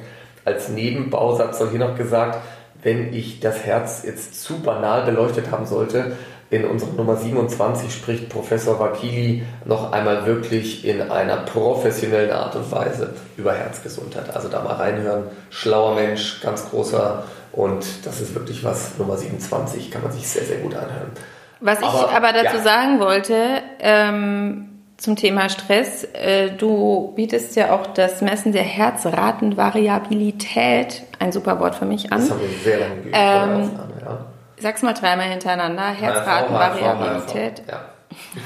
Als 0.45 0.69
Nebenbausatz 0.69 1.59
soll 1.59 1.71
hier 1.71 1.81
noch 1.81 1.97
gesagt, 1.97 2.39
wenn 2.83 3.13
ich 3.13 3.41
das 3.41 3.65
Herz 3.65 4.03
jetzt 4.05 4.43
zu 4.43 4.61
banal 4.61 5.05
beleuchtet 5.05 5.51
haben 5.51 5.67
sollte, 5.67 6.17
in 6.49 6.65
unserer 6.65 6.95
Nummer 6.95 7.17
27 7.17 7.93
spricht 7.93 8.29
Professor 8.29 8.81
Wakili 8.81 9.45
noch 9.65 9.93
einmal 9.93 10.27
wirklich 10.27 10.85
in 10.85 11.01
einer 11.11 11.37
professionellen 11.37 12.33
Art 12.33 12.57
und 12.57 12.73
Weise 12.73 13.15
über 13.37 13.53
Herzgesundheit. 13.53 14.35
Also 14.35 14.49
da 14.49 14.63
mal 14.63 14.75
reinhören. 14.75 15.25
Schlauer 15.51 15.95
Mensch, 15.95 16.41
ganz 16.41 16.69
großer. 16.69 17.23
Und 17.53 18.05
das 18.05 18.21
ist 18.21 18.35
wirklich 18.35 18.65
was, 18.65 18.99
Nummer 18.99 19.17
27, 19.17 19.93
kann 19.93 20.03
man 20.03 20.11
sich 20.11 20.27
sehr, 20.29 20.45
sehr 20.45 20.59
gut 20.59 20.75
anhören. 20.75 21.13
Was 21.61 21.83
aber, 21.83 22.09
ich 22.09 22.17
aber 22.17 22.33
dazu 22.33 22.57
ja. 22.57 22.63
sagen 22.63 22.99
wollte, 22.99 23.35
ähm, 23.79 24.70
zum 25.01 25.17
Thema 25.17 25.49
Stress, 25.49 26.05
äh, 26.13 26.51
du 26.51 27.13
bietest 27.17 27.57
ja 27.57 27.73
auch 27.73 27.87
das 27.87 28.21
Messen 28.21 28.53
der 28.53 28.65
Herzratenvariabilität, 28.65 31.05
ein 31.19 31.33
super 31.33 31.59
Wort 31.59 31.75
für 31.75 31.87
mich 31.87 32.13
an. 32.13 32.21
Das 32.21 32.31
haben 32.31 32.41
wir 32.41 32.49
sehr 32.63 32.81
lange 32.81 32.97
geübt 32.97 33.17
ähm, 33.19 33.71
ja. 34.05 34.27
Sag's 34.59 34.83
mal 34.83 34.93
dreimal 34.93 35.25
hintereinander, 35.25 35.89
Herzratenvariabilität. 35.89 37.63
Ja. 37.67 37.87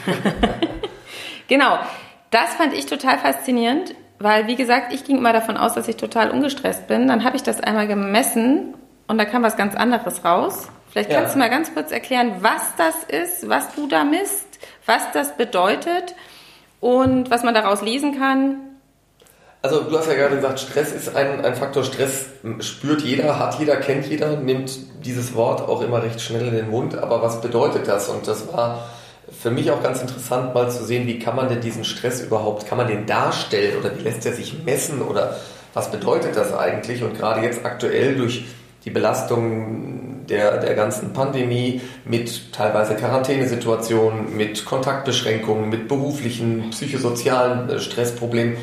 genau, 1.48 1.76
das 2.30 2.54
fand 2.54 2.72
ich 2.72 2.86
total 2.86 3.18
faszinierend, 3.18 3.96
weil 4.20 4.46
wie 4.46 4.54
gesagt, 4.54 4.92
ich 4.92 5.02
ging 5.02 5.18
immer 5.18 5.32
davon 5.32 5.56
aus, 5.56 5.74
dass 5.74 5.88
ich 5.88 5.96
total 5.96 6.30
ungestresst 6.30 6.86
bin. 6.86 7.08
Dann 7.08 7.24
habe 7.24 7.34
ich 7.34 7.42
das 7.42 7.60
einmal 7.60 7.88
gemessen 7.88 8.74
und 9.08 9.18
da 9.18 9.24
kam 9.24 9.42
was 9.42 9.56
ganz 9.56 9.74
anderes 9.74 10.24
raus. 10.24 10.68
Vielleicht 10.92 11.10
kannst 11.10 11.30
ja. 11.30 11.32
du 11.32 11.38
mal 11.40 11.50
ganz 11.50 11.74
kurz 11.74 11.90
erklären, 11.90 12.36
was 12.42 12.76
das 12.76 13.02
ist, 13.02 13.48
was 13.48 13.74
du 13.74 13.88
da 13.88 14.04
misst, 14.04 14.60
was 14.86 15.10
das 15.10 15.36
bedeutet 15.36 16.14
und 16.84 17.30
was 17.30 17.42
man 17.42 17.54
daraus 17.54 17.80
lesen 17.80 18.18
kann. 18.18 18.56
Also 19.62 19.84
du 19.84 19.96
hast 19.96 20.06
ja 20.06 20.12
gerade 20.12 20.36
gesagt, 20.36 20.60
Stress 20.60 20.92
ist 20.92 21.16
ein, 21.16 21.42
ein 21.42 21.54
Faktor. 21.54 21.82
Stress 21.82 22.26
spürt 22.60 23.00
jeder, 23.00 23.38
hat 23.38 23.58
jeder, 23.58 23.76
kennt 23.76 24.06
jeder, 24.06 24.36
nimmt 24.36 24.76
dieses 25.02 25.34
Wort 25.34 25.62
auch 25.62 25.80
immer 25.80 26.02
recht 26.02 26.20
schnell 26.20 26.46
in 26.46 26.54
den 26.54 26.68
Mund. 26.68 26.98
Aber 26.98 27.22
was 27.22 27.40
bedeutet 27.40 27.88
das? 27.88 28.10
Und 28.10 28.28
das 28.28 28.52
war 28.52 28.90
für 29.32 29.50
mich 29.50 29.70
auch 29.70 29.82
ganz 29.82 30.02
interessant, 30.02 30.52
mal 30.52 30.70
zu 30.70 30.84
sehen, 30.84 31.06
wie 31.06 31.18
kann 31.18 31.36
man 31.36 31.48
denn 31.48 31.62
diesen 31.62 31.84
Stress 31.84 32.20
überhaupt, 32.20 32.66
kann 32.66 32.76
man 32.76 32.86
den 32.86 33.06
darstellen 33.06 33.78
oder 33.78 33.96
wie 33.96 34.02
lässt 34.02 34.26
er 34.26 34.34
sich 34.34 34.62
messen 34.62 35.00
oder 35.00 35.38
was 35.72 35.90
bedeutet 35.90 36.36
das 36.36 36.52
eigentlich? 36.52 37.02
Und 37.02 37.16
gerade 37.16 37.40
jetzt 37.40 37.64
aktuell 37.64 38.14
durch 38.16 38.44
die 38.84 38.90
Belastung 38.90 40.03
der, 40.28 40.58
der 40.58 40.74
ganzen 40.74 41.12
Pandemie 41.12 41.80
mit 42.04 42.52
teilweise 42.52 42.94
Quarantänesituationen, 42.94 44.37
mit 44.37 44.64
Kontaktbeschränkungen, 44.64 45.68
mit 45.68 45.88
beruflichen, 45.88 46.70
psychosozialen 46.70 47.68
äh, 47.68 47.78
Stressproblemen, 47.78 48.56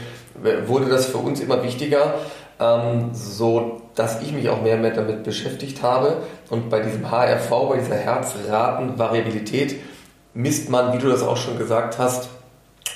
wurde 0.66 0.86
das 0.86 1.06
für 1.06 1.18
uns 1.18 1.40
immer 1.40 1.64
wichtiger, 1.64 2.16
ähm, 2.60 3.12
so 3.14 3.82
dass 3.96 4.22
ich 4.22 4.32
mich 4.32 4.50
auch 4.50 4.62
mehr 4.62 4.76
und 4.76 4.82
mehr 4.82 4.92
damit 4.92 5.24
beschäftigt 5.24 5.84
habe. 5.84 6.18
Und 6.50 6.70
bei 6.70 6.80
diesem 6.80 7.12
HRV, 7.12 7.50
bei 7.50 7.78
dieser 7.78 7.96
Herzratenvariabilität, 7.96 9.76
misst 10.34 10.70
man, 10.70 10.94
wie 10.94 10.98
du 10.98 11.10
das 11.10 11.22
auch 11.24 11.38
schon 11.38 11.58
gesagt 11.58 12.00
hast, 12.00 12.30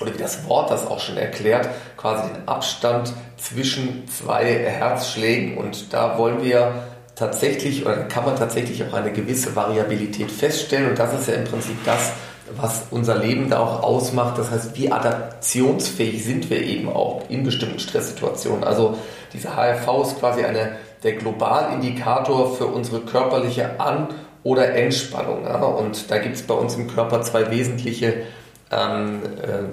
oder 0.01 0.13
wie 0.13 0.17
das 0.17 0.47
Wort 0.47 0.71
das 0.71 0.87
auch 0.87 0.99
schon 0.99 1.17
erklärt, 1.17 1.69
quasi 1.97 2.29
den 2.33 2.47
Abstand 2.47 3.13
zwischen 3.37 4.07
zwei 4.07 4.45
Herzschlägen. 4.45 5.57
Und 5.57 5.93
da 5.93 6.17
wollen 6.17 6.43
wir 6.43 6.73
tatsächlich, 7.15 7.85
oder 7.85 8.03
kann 8.03 8.25
man 8.25 8.35
tatsächlich 8.35 8.83
auch 8.83 8.93
eine 8.93 9.11
gewisse 9.11 9.55
Variabilität 9.55 10.31
feststellen. 10.31 10.89
Und 10.89 10.99
das 10.99 11.13
ist 11.13 11.27
ja 11.27 11.35
im 11.35 11.45
Prinzip 11.45 11.77
das, 11.85 12.11
was 12.55 12.83
unser 12.91 13.17
Leben 13.17 13.49
da 13.49 13.59
auch 13.59 13.83
ausmacht. 13.83 14.37
Das 14.37 14.51
heißt, 14.51 14.77
wie 14.77 14.91
adaptionsfähig 14.91 16.23
sind 16.23 16.49
wir 16.49 16.61
eben 16.61 16.89
auch 16.89 17.23
in 17.29 17.43
bestimmten 17.43 17.79
Stresssituationen. 17.79 18.63
Also 18.63 18.97
diese 19.33 19.55
HRV 19.55 20.07
ist 20.07 20.19
quasi 20.19 20.43
eine, 20.43 20.77
der 21.03 21.13
Globalindikator 21.13 22.55
für 22.55 22.67
unsere 22.67 23.01
körperliche 23.01 23.79
An- 23.79 24.09
oder 24.43 24.75
Entspannung. 24.75 25.43
Ja? 25.45 25.63
Und 25.63 26.11
da 26.11 26.17
gibt 26.19 26.35
es 26.35 26.43
bei 26.43 26.53
uns 26.53 26.75
im 26.75 26.87
Körper 26.87 27.21
zwei 27.21 27.49
wesentliche 27.49 28.23
ähm, 28.71 29.21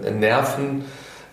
äh, 0.05 0.11
Nerven, 0.11 0.85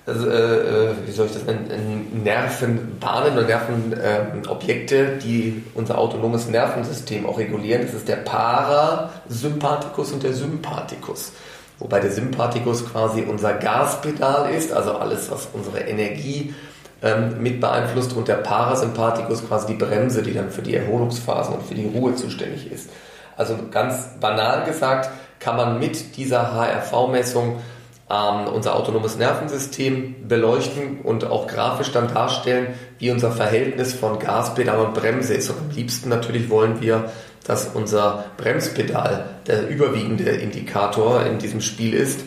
also, 0.10 0.30
äh, 0.30 0.90
äh, 0.90 0.94
wie 1.06 1.12
soll 1.12 1.28
ich 1.28 1.34
das 1.34 1.46
nennen, 1.46 2.22
Nervenbahnen 2.24 3.34
oder 3.34 3.44
Nervenobjekte, 3.44 4.96
äh, 4.96 5.18
die 5.20 5.64
unser 5.76 5.98
autonomes 5.98 6.48
Nervensystem 6.48 7.26
auch 7.26 7.38
regulieren. 7.38 7.84
Das 7.84 7.94
ist 7.94 8.08
der 8.08 8.18
Parasympathikus 8.18 10.12
und 10.12 10.24
der 10.24 10.34
Sympathikus. 10.34 11.32
Wobei 11.80 12.00
der 12.00 12.12
Sympathikus 12.12 12.86
quasi 12.86 13.22
unser 13.22 13.54
Gaspedal 13.54 14.52
ist, 14.54 14.74
also 14.74 14.94
alles, 14.94 15.32
was 15.32 15.48
unsere 15.54 15.80
Energie 15.80 16.54
ähm, 17.02 17.42
mit 17.42 17.62
beeinflusst 17.62 18.14
und 18.14 18.28
der 18.28 18.36
Parasympathikus 18.36 19.48
quasi 19.48 19.68
die 19.68 19.76
Bremse, 19.76 20.22
die 20.22 20.34
dann 20.34 20.52
für 20.52 20.62
die 20.62 20.76
Erholungsphasen 20.76 21.56
und 21.56 21.64
für 21.64 21.76
die 21.76 21.88
Ruhe 21.88 22.16
zuständig 22.16 22.70
ist. 22.70 22.90
Also 23.38 23.56
ganz 23.72 24.20
banal 24.20 24.66
gesagt, 24.66 25.10
kann 25.40 25.56
man 25.56 25.80
mit 25.80 26.18
dieser 26.18 26.54
HRV-Messung 26.54 27.62
ähm, 28.10 28.48
unser 28.48 28.76
autonomes 28.76 29.18
Nervensystem 29.18 30.28
beleuchten 30.28 31.02
und 31.04 31.26
auch 31.26 31.48
grafisch 31.48 31.92
dann 31.92 32.12
darstellen, 32.14 32.74
wie 32.98 33.12
unser 33.12 33.32
Verhältnis 33.32 33.94
von 33.94 34.20
Gaspedal 34.20 34.80
und 34.80 34.94
Bremse 34.94 35.36
ist. 35.36 35.50
Und 35.50 35.60
am 35.60 35.70
liebsten 35.76 36.10
natürlich 36.10 36.50
wollen 36.50 36.82
wir, 36.82 37.12
dass 37.46 37.68
unser 37.74 38.26
Bremspedal 38.38 39.26
der 39.48 39.70
überwiegende 39.70 40.30
Indikator 40.30 41.26
in 41.26 41.40
diesem 41.40 41.62
Spiel 41.62 41.94
ist. 41.94 42.22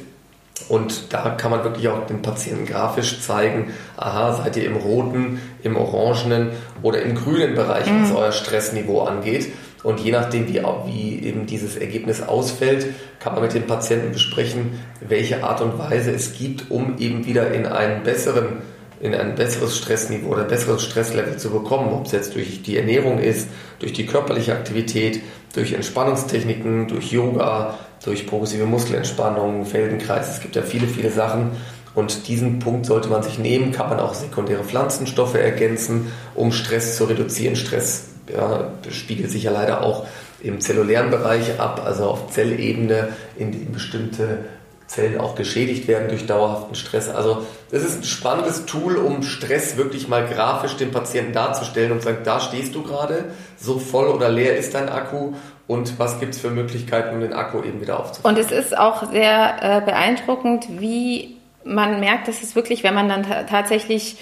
Und 0.69 1.13
da 1.13 1.31
kann 1.31 1.51
man 1.51 1.65
wirklich 1.65 1.89
auch 1.89 2.07
den 2.07 2.23
Patienten 2.23 2.67
grafisch 2.67 3.21
zeigen, 3.21 3.73
aha, 3.97 4.35
seid 4.35 4.57
ihr 4.57 4.65
im 4.65 4.77
roten, 4.77 5.41
im 5.63 5.77
orangenen 5.77 6.51
oder 6.83 7.03
im 7.03 7.17
grünen 7.17 7.55
Bereich, 7.55 7.87
was 7.87 8.11
mhm. 8.11 8.17
euer 8.17 8.33
Stressniveau 8.33 9.03
angeht. 9.03 9.53
Und 9.83 10.01
je 10.01 10.13
nachdem, 10.13 10.49
wie, 10.49 10.63
wie 10.87 11.27
eben 11.27 11.47
dieses 11.47 11.77
Ergebnis 11.77 12.23
ausfällt, 12.23 12.87
kann 13.19 13.35
man 13.35 13.43
mit 13.43 13.55
dem 13.55 13.67
Patienten 13.67 14.13
besprechen, 14.13 14.81
welche 15.01 15.43
Art 15.43 15.61
und 15.61 15.79
Weise 15.79 16.13
es 16.13 16.35
gibt, 16.35 16.71
um 16.71 16.99
eben 16.99 17.27
wieder 17.27 17.53
in 17.53 17.67
einen 17.67 18.03
besseren, 18.05 18.63
in 19.01 19.15
ein 19.15 19.35
besseres 19.35 19.77
Stressniveau 19.77 20.31
oder 20.31 20.45
besseres 20.45 20.83
Stresslevel 20.83 21.37
zu 21.37 21.51
bekommen. 21.51 21.93
Ob 21.93 22.07
es 22.07 22.13
jetzt 22.13 22.35
durch 22.37 22.63
die 22.63 22.77
Ernährung 22.77 23.19
ist, 23.19 23.49
durch 23.81 23.93
die 23.93 24.07
körperliche 24.07 24.53
Aktivität, 24.53 25.21
durch 25.55 25.73
Entspannungstechniken, 25.73 26.87
durch 26.87 27.11
Yoga, 27.11 27.79
durch 28.05 28.27
progressive 28.27 28.67
Muskelentspannung, 28.67 29.67
Feldenkreis. 29.67 30.31
Es 30.31 30.41
gibt 30.41 30.55
ja 30.55 30.63
viele, 30.63 30.87
viele 30.87 31.11
Sachen. 31.11 31.51
Und 31.95 32.29
diesen 32.29 32.59
Punkt 32.59 32.87
sollte 32.87 33.09
man 33.09 33.23
sich 33.23 33.39
nehmen, 33.39 33.73
kann 33.73 33.91
man 33.91 34.01
auch 34.01 34.15
sekundäre 34.15 34.65
Pflanzenstoffe 34.65 35.35
ergänzen, 35.35 36.11
um 36.35 36.53
Stress 36.53 36.97
zu 36.97 37.05
reduzieren. 37.05 37.55
Stress 37.55 38.12
ja, 38.31 38.71
spiegelt 38.91 39.31
sich 39.31 39.45
ja 39.45 39.51
leider 39.51 39.83
auch 39.83 40.07
im 40.43 40.61
zellulären 40.61 41.11
Bereich 41.11 41.61
ab, 41.61 41.83
also 41.85 42.05
auf 42.05 42.31
Zellebene, 42.31 43.09
in 43.37 43.53
dem 43.53 43.73
bestimmte 43.73 44.45
Zellen 44.87 45.19
auch 45.19 45.35
geschädigt 45.35 45.89
werden 45.89 46.09
durch 46.09 46.27
dauerhaften 46.27 46.75
Stress. 46.75 47.09
Also 47.09 47.47
das 47.71 47.83
ist 47.83 48.01
ein 48.01 48.05
spannendes 48.05 48.67
Tool, 48.67 48.97
um 48.97 49.23
Stress 49.23 49.77
wirklich 49.77 50.09
mal 50.09 50.27
grafisch 50.27 50.77
dem 50.77 50.91
Patienten 50.91 51.33
darzustellen 51.33 51.93
und 51.93 52.01
zu 52.01 52.07
sagen, 52.07 52.19
da 52.25 52.41
stehst 52.41 52.75
du 52.75 52.83
gerade, 52.83 53.33
so 53.59 53.79
voll 53.79 54.09
oder 54.09 54.29
leer 54.29 54.57
ist 54.57 54.75
dein 54.75 54.89
Akku 54.91 55.33
und 55.67 55.99
was 55.99 56.21
gibt 56.21 56.35
es 56.35 56.41
für 56.41 56.51
Möglichkeiten, 56.51 57.15
um 57.15 57.21
den 57.21 57.33
Akku 57.33 57.63
eben 57.63 57.81
wieder 57.81 58.01
aufzufüllen. 58.01 58.37
Und 58.37 58.43
es 58.43 58.53
ist 58.53 58.77
auch 58.77 59.11
sehr 59.11 59.57
äh, 59.63 59.81
beeindruckend, 59.81 60.67
wie 60.69 61.37
man 61.65 62.01
merkt, 62.01 62.29
dass 62.29 62.43
es 62.43 62.55
wirklich, 62.55 62.85
wenn 62.85 62.95
man 62.95 63.09
dann 63.09 63.23
tatsächlich 63.49 64.19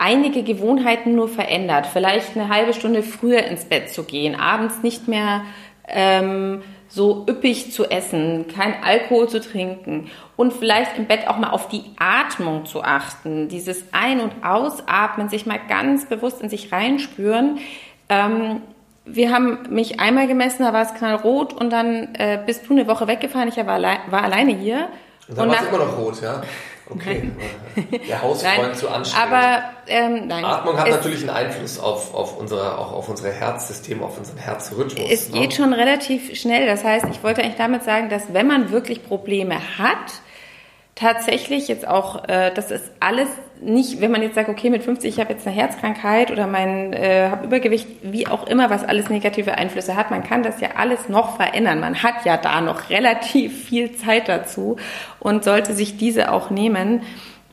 einige 0.00 0.42
Gewohnheiten 0.42 1.14
nur 1.14 1.28
verändert. 1.28 1.86
Vielleicht 1.86 2.36
eine 2.36 2.48
halbe 2.48 2.72
Stunde 2.72 3.02
früher 3.02 3.44
ins 3.44 3.66
Bett 3.66 3.90
zu 3.90 4.02
gehen, 4.02 4.34
abends 4.34 4.82
nicht 4.82 5.06
mehr 5.08 5.42
ähm, 5.86 6.62
so 6.88 7.24
üppig 7.28 7.72
zu 7.72 7.84
essen, 7.84 8.46
kein 8.48 8.82
Alkohol 8.82 9.28
zu 9.28 9.40
trinken 9.40 10.10
und 10.36 10.52
vielleicht 10.52 10.98
im 10.98 11.06
Bett 11.06 11.28
auch 11.28 11.36
mal 11.36 11.50
auf 11.50 11.68
die 11.68 11.84
Atmung 11.98 12.66
zu 12.66 12.82
achten, 12.82 13.48
dieses 13.48 13.92
Ein- 13.92 14.20
und 14.20 14.32
Ausatmen, 14.42 15.28
sich 15.28 15.46
mal 15.46 15.60
ganz 15.68 16.06
bewusst 16.06 16.42
in 16.42 16.48
sich 16.48 16.72
reinspüren. 16.72 17.58
Ähm, 18.08 18.62
wir 19.04 19.32
haben 19.32 19.58
mich 19.70 20.00
einmal 20.00 20.26
gemessen, 20.26 20.64
da 20.64 20.72
war 20.72 20.82
es 20.82 20.94
knallrot 20.94 21.52
und 21.52 21.70
dann 21.70 22.14
äh, 22.14 22.40
bist 22.44 22.68
du 22.68 22.72
eine 22.72 22.86
Woche 22.86 23.06
weggefahren, 23.06 23.48
ich 23.48 23.56
war, 23.56 23.68
alle 23.68 23.98
war 24.08 24.24
alleine 24.24 24.52
hier. 24.52 24.88
Und 25.28 25.38
dann 25.38 25.48
war 25.48 25.62
es 25.62 25.68
immer 25.68 25.78
noch 25.78 25.96
rot, 25.96 26.22
ja? 26.22 26.42
Okay. 26.90 27.30
Der 28.08 28.22
Hausfreund 28.22 28.76
zu 28.76 28.88
anstrengend. 28.88 29.32
Aber 29.32 29.62
ähm, 29.86 30.26
nein. 30.26 30.44
Atmung 30.44 30.78
hat 30.78 30.90
natürlich 30.90 31.20
einen 31.20 31.30
Einfluss 31.30 31.78
auf, 31.78 32.14
auf 32.14 32.36
unsere, 32.38 32.78
auch 32.78 32.92
auf 32.92 33.08
unser 33.08 33.30
Herzsystem, 33.30 34.02
auf 34.02 34.18
unseren 34.18 34.38
Herzrhythmus. 34.38 35.10
Es 35.10 35.30
ne? 35.30 35.40
geht 35.40 35.54
schon 35.54 35.72
relativ 35.72 36.36
schnell. 36.36 36.66
Das 36.66 36.84
heißt, 36.84 37.06
ich 37.10 37.22
wollte 37.22 37.42
eigentlich 37.42 37.56
damit 37.56 37.84
sagen, 37.84 38.08
dass 38.08 38.32
wenn 38.32 38.46
man 38.46 38.70
wirklich 38.70 39.04
Probleme 39.04 39.56
hat, 39.78 40.20
tatsächlich 41.00 41.68
jetzt 41.68 41.86
auch, 41.88 42.28
äh, 42.28 42.52
das 42.54 42.70
ist 42.70 42.90
alles 43.00 43.28
nicht, 43.62 44.00
wenn 44.00 44.10
man 44.10 44.22
jetzt 44.22 44.34
sagt, 44.34 44.48
okay, 44.48 44.70
mit 44.70 44.82
50, 44.82 45.14
ich 45.14 45.20
habe 45.20 45.32
jetzt 45.32 45.46
eine 45.46 45.54
Herzkrankheit 45.54 46.30
oder 46.30 46.46
mein 46.46 46.92
äh, 46.92 47.28
habe 47.30 47.46
Übergewicht, 47.46 47.86
wie 48.02 48.26
auch 48.26 48.46
immer, 48.46 48.70
was 48.70 48.84
alles 48.84 49.10
negative 49.10 49.54
Einflüsse 49.54 49.96
hat, 49.96 50.10
man 50.10 50.22
kann 50.22 50.42
das 50.42 50.60
ja 50.60 50.70
alles 50.76 51.08
noch 51.08 51.36
verändern. 51.36 51.80
Man 51.80 52.02
hat 52.02 52.24
ja 52.24 52.36
da 52.36 52.60
noch 52.60 52.90
relativ 52.90 53.64
viel 53.64 53.92
Zeit 53.92 54.28
dazu 54.28 54.76
und 55.18 55.44
sollte 55.44 55.74
sich 55.74 55.96
diese 55.96 56.32
auch 56.32 56.50
nehmen. 56.50 57.02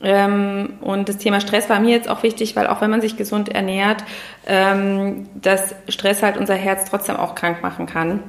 Ähm, 0.02 0.76
und 0.82 1.10
das 1.10 1.18
Thema 1.18 1.42
Stress 1.42 1.70
war 1.70 1.80
mir 1.80 1.92
jetzt 1.92 2.10
auch 2.10 2.24
wichtig, 2.24 2.56
weil 2.56 2.68
auch 2.68 2.82
wenn 2.82 2.92
man 2.92 3.02
sich 3.02 3.18
gesund 3.18 3.50
ernährt, 3.50 4.04
ähm, 4.46 5.28
dass 5.36 5.74
Stress 5.90 6.22
halt 6.22 6.38
unser 6.38 6.56
Herz 6.56 6.86
trotzdem 6.86 7.16
auch 7.16 7.36
krank 7.36 7.64
machen 7.64 7.86
kann. 7.86 8.20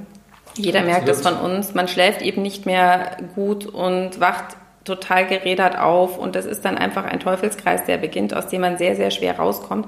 Jeder 0.54 0.83
merkt 0.83 1.07
das 1.07 1.22
von 1.22 1.35
uns. 1.35 1.74
Man 1.74 1.87
schläft 1.87 2.22
eben 2.22 2.42
nicht 2.42 2.66
mehr 2.66 3.18
gut 3.37 3.66
und 3.66 4.18
wacht 4.18 4.57
total 4.88 5.27
gerädert 5.27 5.79
auf 5.79 6.18
und 6.18 6.35
das 6.35 6.46
ist 6.46 6.64
dann 6.64 6.77
einfach 6.77 7.05
ein 7.05 7.20
Teufelskreis, 7.20 7.85
der 7.85 7.98
beginnt, 7.98 8.35
aus 8.35 8.48
dem 8.48 8.62
man 8.62 8.79
sehr, 8.79 8.96
sehr 8.96 9.11
schwer 9.11 9.38
rauskommt. 9.38 9.87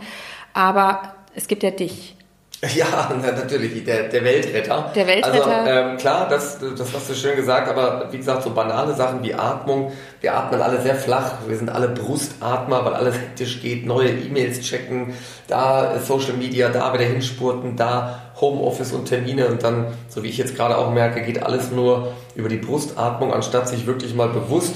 Aber 0.55 1.15
es 1.35 1.49
gibt 1.49 1.63
ja 1.63 1.71
dich. 1.71 2.17
Ja, 2.77 3.11
natürlich, 3.23 3.85
der, 3.85 4.09
der 4.09 4.23
Weltretter. 4.23 4.93
Der 4.95 5.07
Weltretter. 5.07 5.57
Also 5.57 5.71
ähm, 5.71 5.97
klar, 5.97 6.29
das, 6.29 6.59
das 6.59 6.93
hast 6.93 7.09
du 7.09 7.15
schön 7.15 7.35
gesagt, 7.35 7.71
aber 7.71 8.09
wie 8.11 8.19
gesagt, 8.19 8.43
so 8.43 8.51
banale 8.51 8.95
Sachen 8.95 9.23
wie 9.23 9.33
Atmung, 9.33 9.93
wir 10.21 10.37
atmen 10.37 10.61
alle 10.61 10.83
sehr 10.83 10.95
flach, 10.95 11.37
wir 11.47 11.57
sind 11.57 11.71
alle 11.71 11.89
Brustatmer, 11.89 12.85
weil 12.85 12.93
alles 12.93 13.15
hektisch 13.19 13.63
geht, 13.63 13.87
neue 13.87 14.11
E-Mails 14.11 14.61
checken, 14.61 15.15
da 15.47 15.99
Social 16.01 16.35
Media, 16.35 16.69
da 16.69 16.93
wieder 16.93 17.05
hinspurten, 17.05 17.77
da 17.77 18.21
Homeoffice 18.39 18.93
und 18.93 19.07
Termine 19.07 19.47
und 19.47 19.63
dann, 19.63 19.87
so 20.09 20.23
wie 20.23 20.29
ich 20.29 20.37
jetzt 20.37 20.55
gerade 20.55 20.77
auch 20.77 20.93
merke, 20.93 21.23
geht 21.23 21.43
alles 21.43 21.71
nur 21.71 22.13
über 22.35 22.51
die 22.51 22.59
Brustatmung, 22.59 23.33
anstatt 23.33 23.69
sich 23.69 23.87
wirklich 23.87 24.15
mal 24.15 24.29
bewusst 24.29 24.75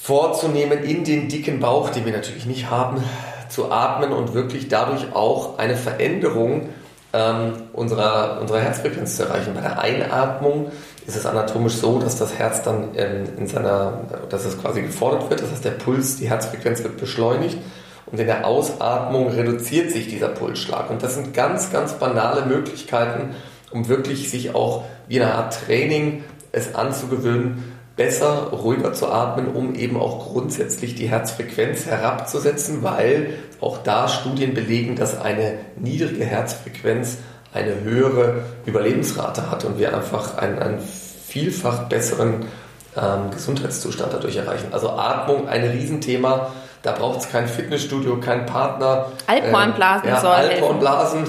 vorzunehmen, 0.00 0.84
in 0.84 1.04
den 1.04 1.28
dicken 1.28 1.60
Bauch, 1.60 1.90
den 1.90 2.04
wir 2.04 2.12
natürlich 2.12 2.46
nicht 2.46 2.70
haben, 2.70 3.02
zu 3.48 3.70
atmen 3.70 4.12
und 4.12 4.34
wirklich 4.34 4.68
dadurch 4.68 5.14
auch 5.14 5.58
eine 5.58 5.76
Veränderung 5.76 6.68
ähm, 7.12 7.54
unserer, 7.72 8.38
unserer 8.40 8.60
Herzfrequenz 8.60 9.16
zu 9.16 9.24
erreichen. 9.24 9.54
Bei 9.54 9.62
der 9.62 9.80
Einatmung 9.80 10.70
ist 11.06 11.16
es 11.16 11.26
anatomisch 11.26 11.74
so, 11.74 11.98
dass 11.98 12.18
das 12.18 12.38
Herz 12.38 12.62
dann 12.62 12.90
ähm, 12.96 13.24
in 13.38 13.46
seiner, 13.46 14.00
dass 14.28 14.44
es 14.44 14.60
quasi 14.60 14.82
gefordert 14.82 15.28
wird, 15.30 15.40
das 15.40 15.50
heißt 15.50 15.64
der 15.64 15.70
Puls, 15.72 16.16
die 16.16 16.28
Herzfrequenz 16.28 16.82
wird 16.82 16.98
beschleunigt 16.98 17.58
und 18.06 18.20
in 18.20 18.26
der 18.26 18.46
Ausatmung 18.46 19.28
reduziert 19.28 19.90
sich 19.90 20.08
dieser 20.08 20.28
Pulsschlag. 20.28 20.90
Und 20.90 21.02
das 21.02 21.14
sind 21.14 21.34
ganz, 21.34 21.72
ganz 21.72 21.94
banale 21.94 22.46
Möglichkeiten, 22.46 23.34
um 23.70 23.88
wirklich 23.88 24.30
sich 24.30 24.54
auch 24.54 24.84
wie 25.08 25.20
eine 25.20 25.34
Art 25.34 25.58
Training 25.66 26.24
es 26.52 26.74
anzugewöhnen, 26.74 27.77
besser, 27.98 28.48
ruhiger 28.52 28.94
zu 28.94 29.08
atmen, 29.08 29.48
um 29.48 29.74
eben 29.74 29.98
auch 29.98 30.30
grundsätzlich 30.30 30.94
die 30.94 31.08
Herzfrequenz 31.08 31.84
herabzusetzen, 31.84 32.82
weil 32.82 33.34
auch 33.60 33.78
da 33.82 34.08
Studien 34.08 34.54
belegen, 34.54 34.96
dass 34.96 35.20
eine 35.20 35.58
niedrige 35.76 36.24
Herzfrequenz 36.24 37.18
eine 37.52 37.80
höhere 37.82 38.44
Überlebensrate 38.64 39.50
hat 39.50 39.64
und 39.64 39.78
wir 39.78 39.94
einfach 39.94 40.38
einen, 40.38 40.58
einen 40.58 40.78
vielfach 40.80 41.88
besseren 41.88 42.46
ähm, 42.96 43.30
Gesundheitszustand 43.32 44.14
dadurch 44.14 44.36
erreichen. 44.36 44.68
Also 44.72 44.90
Atmung, 44.90 45.48
ein 45.48 45.64
Riesenthema. 45.64 46.52
Da 46.82 46.92
braucht 46.92 47.20
es 47.20 47.30
kein 47.30 47.48
Fitnessstudio, 47.48 48.20
keinen 48.20 48.46
Partner. 48.46 49.06
Alphornblasen 49.26 50.08
ähm, 50.08 50.14
ja, 50.14 50.20
soll 50.20 50.30
Alphornblasen 50.30 51.24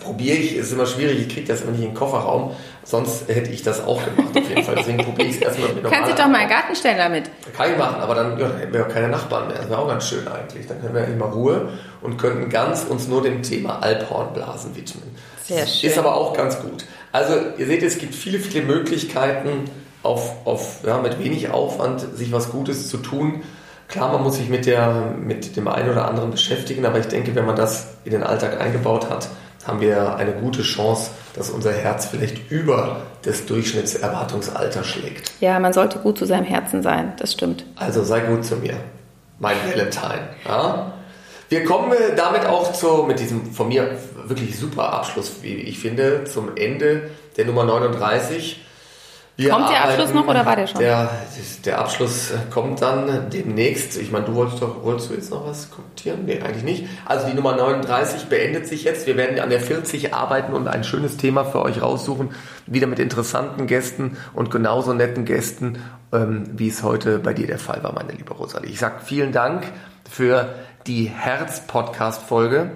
probiere 0.00 0.36
ich, 0.36 0.56
ist 0.56 0.72
immer 0.72 0.86
schwierig, 0.86 1.20
ich 1.20 1.28
kriege 1.28 1.46
das 1.46 1.62
immer 1.62 1.72
nicht 1.72 1.82
in 1.82 1.88
den 1.88 1.94
Kofferraum, 1.94 2.52
sonst 2.84 3.28
hätte 3.28 3.50
ich 3.50 3.62
das 3.62 3.84
auch 3.84 4.02
gemacht 4.04 4.36
auf 4.36 4.48
jeden 4.48 4.64
Fall. 4.64 4.74
Deswegen 4.76 4.98
probiere 4.98 5.28
ich 5.28 5.36
es 5.36 5.42
erstmal 5.42 5.72
mit 5.72 5.84
Kannst 5.84 6.12
du 6.12 6.14
doch 6.14 6.28
mal 6.28 6.38
einen 6.38 6.50
Garten 6.50 6.74
stellen 6.74 6.98
damit. 6.98 7.30
Kann 7.56 7.72
ich 7.72 7.78
machen, 7.78 8.00
aber 8.00 8.14
dann 8.14 8.38
ja, 8.38 8.50
hätten 8.58 8.72
wir 8.72 8.86
auch 8.86 8.88
keine 8.88 9.08
Nachbarn 9.08 9.48
mehr. 9.48 9.58
Das 9.58 9.70
wäre 9.70 9.78
auch 9.78 9.88
ganz 9.88 10.08
schön 10.08 10.26
eigentlich. 10.28 10.66
Dann 10.66 10.80
hätten 10.80 10.94
wir 10.94 11.04
immer 11.06 11.26
Ruhe 11.26 11.68
und 12.00 12.18
könnten 12.18 12.48
ganz 12.50 12.84
uns 12.84 13.08
nur 13.08 13.22
dem 13.22 13.42
Thema 13.42 13.82
Alphornblasen 13.82 14.74
widmen. 14.74 15.14
Sehr 15.44 15.66
schön. 15.66 15.90
Ist 15.90 15.98
aber 15.98 16.14
auch 16.14 16.32
ganz 16.34 16.60
gut. 16.60 16.84
Also 17.12 17.34
ihr 17.58 17.66
seht, 17.66 17.82
es 17.82 17.98
gibt 17.98 18.14
viele, 18.14 18.38
viele 18.38 18.64
Möglichkeiten, 18.64 19.70
auf, 20.02 20.46
auf, 20.46 20.78
ja, 20.84 20.98
mit 20.98 21.18
wenig 21.22 21.50
Aufwand 21.50 22.16
sich 22.16 22.32
was 22.32 22.50
Gutes 22.50 22.88
zu 22.88 22.98
tun. 22.98 23.42
Klar, 23.88 24.12
man 24.12 24.22
muss 24.22 24.36
sich 24.36 24.48
mit, 24.48 24.66
der, 24.66 25.14
mit 25.20 25.54
dem 25.56 25.68
einen 25.68 25.90
oder 25.90 26.08
anderen 26.08 26.30
beschäftigen, 26.30 26.86
aber 26.86 26.98
ich 26.98 27.06
denke, 27.06 27.34
wenn 27.34 27.44
man 27.44 27.56
das 27.56 27.88
in 28.04 28.12
den 28.12 28.22
Alltag 28.22 28.60
eingebaut 28.60 29.10
hat, 29.10 29.28
haben 29.66 29.80
wir 29.80 30.16
eine 30.16 30.32
gute 30.32 30.62
Chance, 30.62 31.10
dass 31.34 31.50
unser 31.50 31.72
Herz 31.72 32.06
vielleicht 32.06 32.50
über 32.50 33.02
das 33.22 33.46
Durchschnittserwartungsalter 33.46 34.84
schlägt. 34.84 35.32
Ja, 35.40 35.58
man 35.58 35.72
sollte 35.72 35.98
gut 35.98 36.18
zu 36.18 36.26
seinem 36.26 36.44
Herzen 36.44 36.82
sein, 36.82 37.12
das 37.18 37.32
stimmt. 37.32 37.64
Also 37.76 38.02
sei 38.02 38.20
gut 38.20 38.44
zu 38.44 38.56
mir, 38.56 38.74
mein 39.38 39.56
Valentine. 39.68 40.28
Ja? 40.46 40.92
Wir 41.48 41.64
kommen 41.64 41.92
damit 42.16 42.46
auch 42.46 42.72
zu, 42.72 43.04
mit 43.06 43.20
diesem 43.20 43.52
von 43.52 43.68
mir 43.68 43.98
wirklich 44.24 44.58
super 44.58 44.92
Abschluss, 44.92 45.42
wie 45.42 45.54
ich 45.54 45.78
finde, 45.78 46.24
zum 46.24 46.56
Ende 46.56 47.10
der 47.36 47.44
Nummer 47.44 47.64
39. 47.64 48.64
Wir 49.36 49.48
kommt 49.48 49.70
der 49.70 49.84
Abschluss 49.84 50.12
noch 50.12 50.26
oder 50.26 50.44
war 50.44 50.56
der 50.56 50.66
schon? 50.66 50.80
Der, 50.80 51.10
der 51.64 51.78
Abschluss 51.78 52.32
kommt 52.50 52.82
dann 52.82 53.30
demnächst. 53.30 53.96
Ich 53.96 54.10
meine, 54.10 54.26
du 54.26 54.34
wolltest 54.34 54.60
doch, 54.60 54.84
wolltest 54.84 55.10
du 55.10 55.14
jetzt 55.14 55.30
noch 55.30 55.46
was 55.46 55.70
kommentieren? 55.70 56.26
Nee, 56.26 56.40
eigentlich 56.40 56.64
nicht. 56.64 56.86
Also 57.06 57.26
die 57.26 57.34
Nummer 57.34 57.56
39 57.56 58.26
beendet 58.26 58.66
sich 58.66 58.84
jetzt. 58.84 59.06
Wir 59.06 59.16
werden 59.16 59.40
an 59.40 59.48
der 59.48 59.60
40 59.60 60.12
arbeiten 60.12 60.52
und 60.52 60.68
ein 60.68 60.84
schönes 60.84 61.16
Thema 61.16 61.44
für 61.44 61.62
euch 61.62 61.80
raussuchen. 61.80 62.30
Wieder 62.66 62.86
mit 62.86 62.98
interessanten 62.98 63.66
Gästen 63.66 64.18
und 64.34 64.50
genauso 64.50 64.92
netten 64.92 65.24
Gästen, 65.24 65.78
ähm, 66.12 66.50
wie 66.52 66.68
es 66.68 66.82
heute 66.82 67.18
bei 67.18 67.32
dir 67.32 67.46
der 67.46 67.58
Fall 67.58 67.82
war, 67.82 67.94
meine 67.94 68.12
liebe 68.12 68.34
Rosalie. 68.34 68.70
Ich 68.70 68.80
sage 68.80 68.96
vielen 69.02 69.32
Dank 69.32 69.64
für 70.10 70.54
die 70.86 71.04
Herz-Podcast-Folge. 71.06 72.70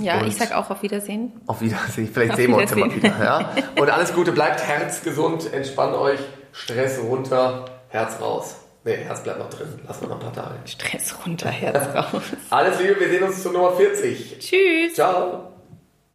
Ja, 0.00 0.20
und 0.20 0.26
ich 0.26 0.36
sag 0.36 0.52
auch 0.52 0.70
auf 0.70 0.82
Wiedersehen. 0.82 1.32
Auf 1.46 1.60
Wiedersehen. 1.60 2.08
Vielleicht 2.12 2.32
auf 2.32 2.36
sehen 2.36 2.50
wir 2.50 2.56
uns 2.58 2.72
immer 2.72 2.94
wieder. 2.94 3.08
Ja? 3.22 3.50
Und 3.80 3.90
alles 3.90 4.14
Gute, 4.14 4.32
bleibt 4.32 4.60
herzgesund, 4.66 5.52
entspannt 5.52 5.94
euch, 5.94 6.18
Stress 6.52 6.98
runter, 7.00 7.66
Herz 7.88 8.20
raus. 8.20 8.56
Nee, 8.84 8.96
Herz 8.96 9.22
bleibt 9.22 9.38
noch 9.38 9.50
drin. 9.50 9.68
Lassen 9.86 10.02
wir 10.02 10.08
noch 10.08 10.16
ein 10.16 10.32
paar 10.32 10.32
Tage. 10.32 10.54
Stress 10.64 11.14
runter, 11.24 11.50
Herz 11.50 11.94
raus. 11.94 12.22
alles 12.50 12.80
Liebe, 12.80 12.98
wir 12.98 13.08
sehen 13.10 13.22
uns 13.22 13.42
zur 13.42 13.52
Nummer 13.52 13.72
40. 13.72 14.38
Tschüss. 14.38 14.94
Ciao. 14.94 15.51